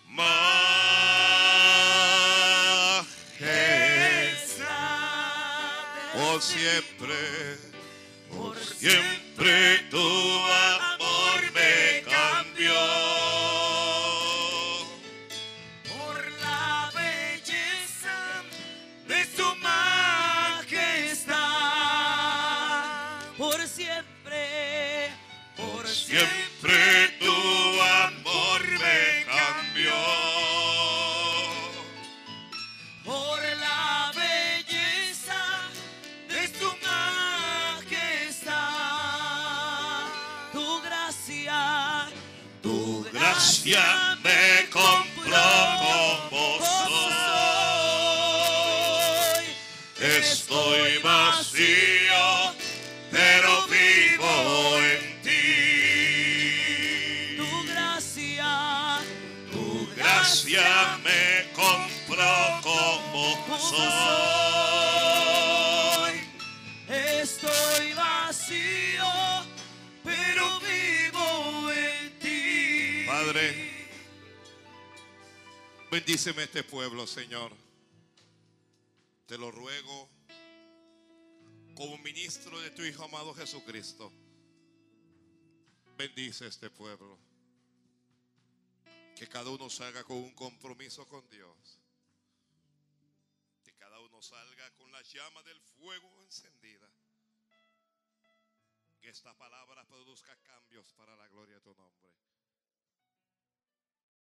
[0.08, 0.52] Majestad.
[6.14, 7.14] Por siempre.
[8.30, 9.71] Por Siempre
[75.93, 77.53] bendíceme este pueblo, Señor.
[79.26, 80.09] Te lo ruego
[81.74, 84.11] como ministro de tu Hijo amado Jesucristo.
[85.99, 87.18] Bendice este pueblo.
[89.14, 91.78] Que cada uno salga con un compromiso con Dios.
[93.62, 96.90] Que cada uno salga con la llama del fuego encendida.
[98.99, 102.32] Que esta palabra produzca cambios para la gloria de tu nombre.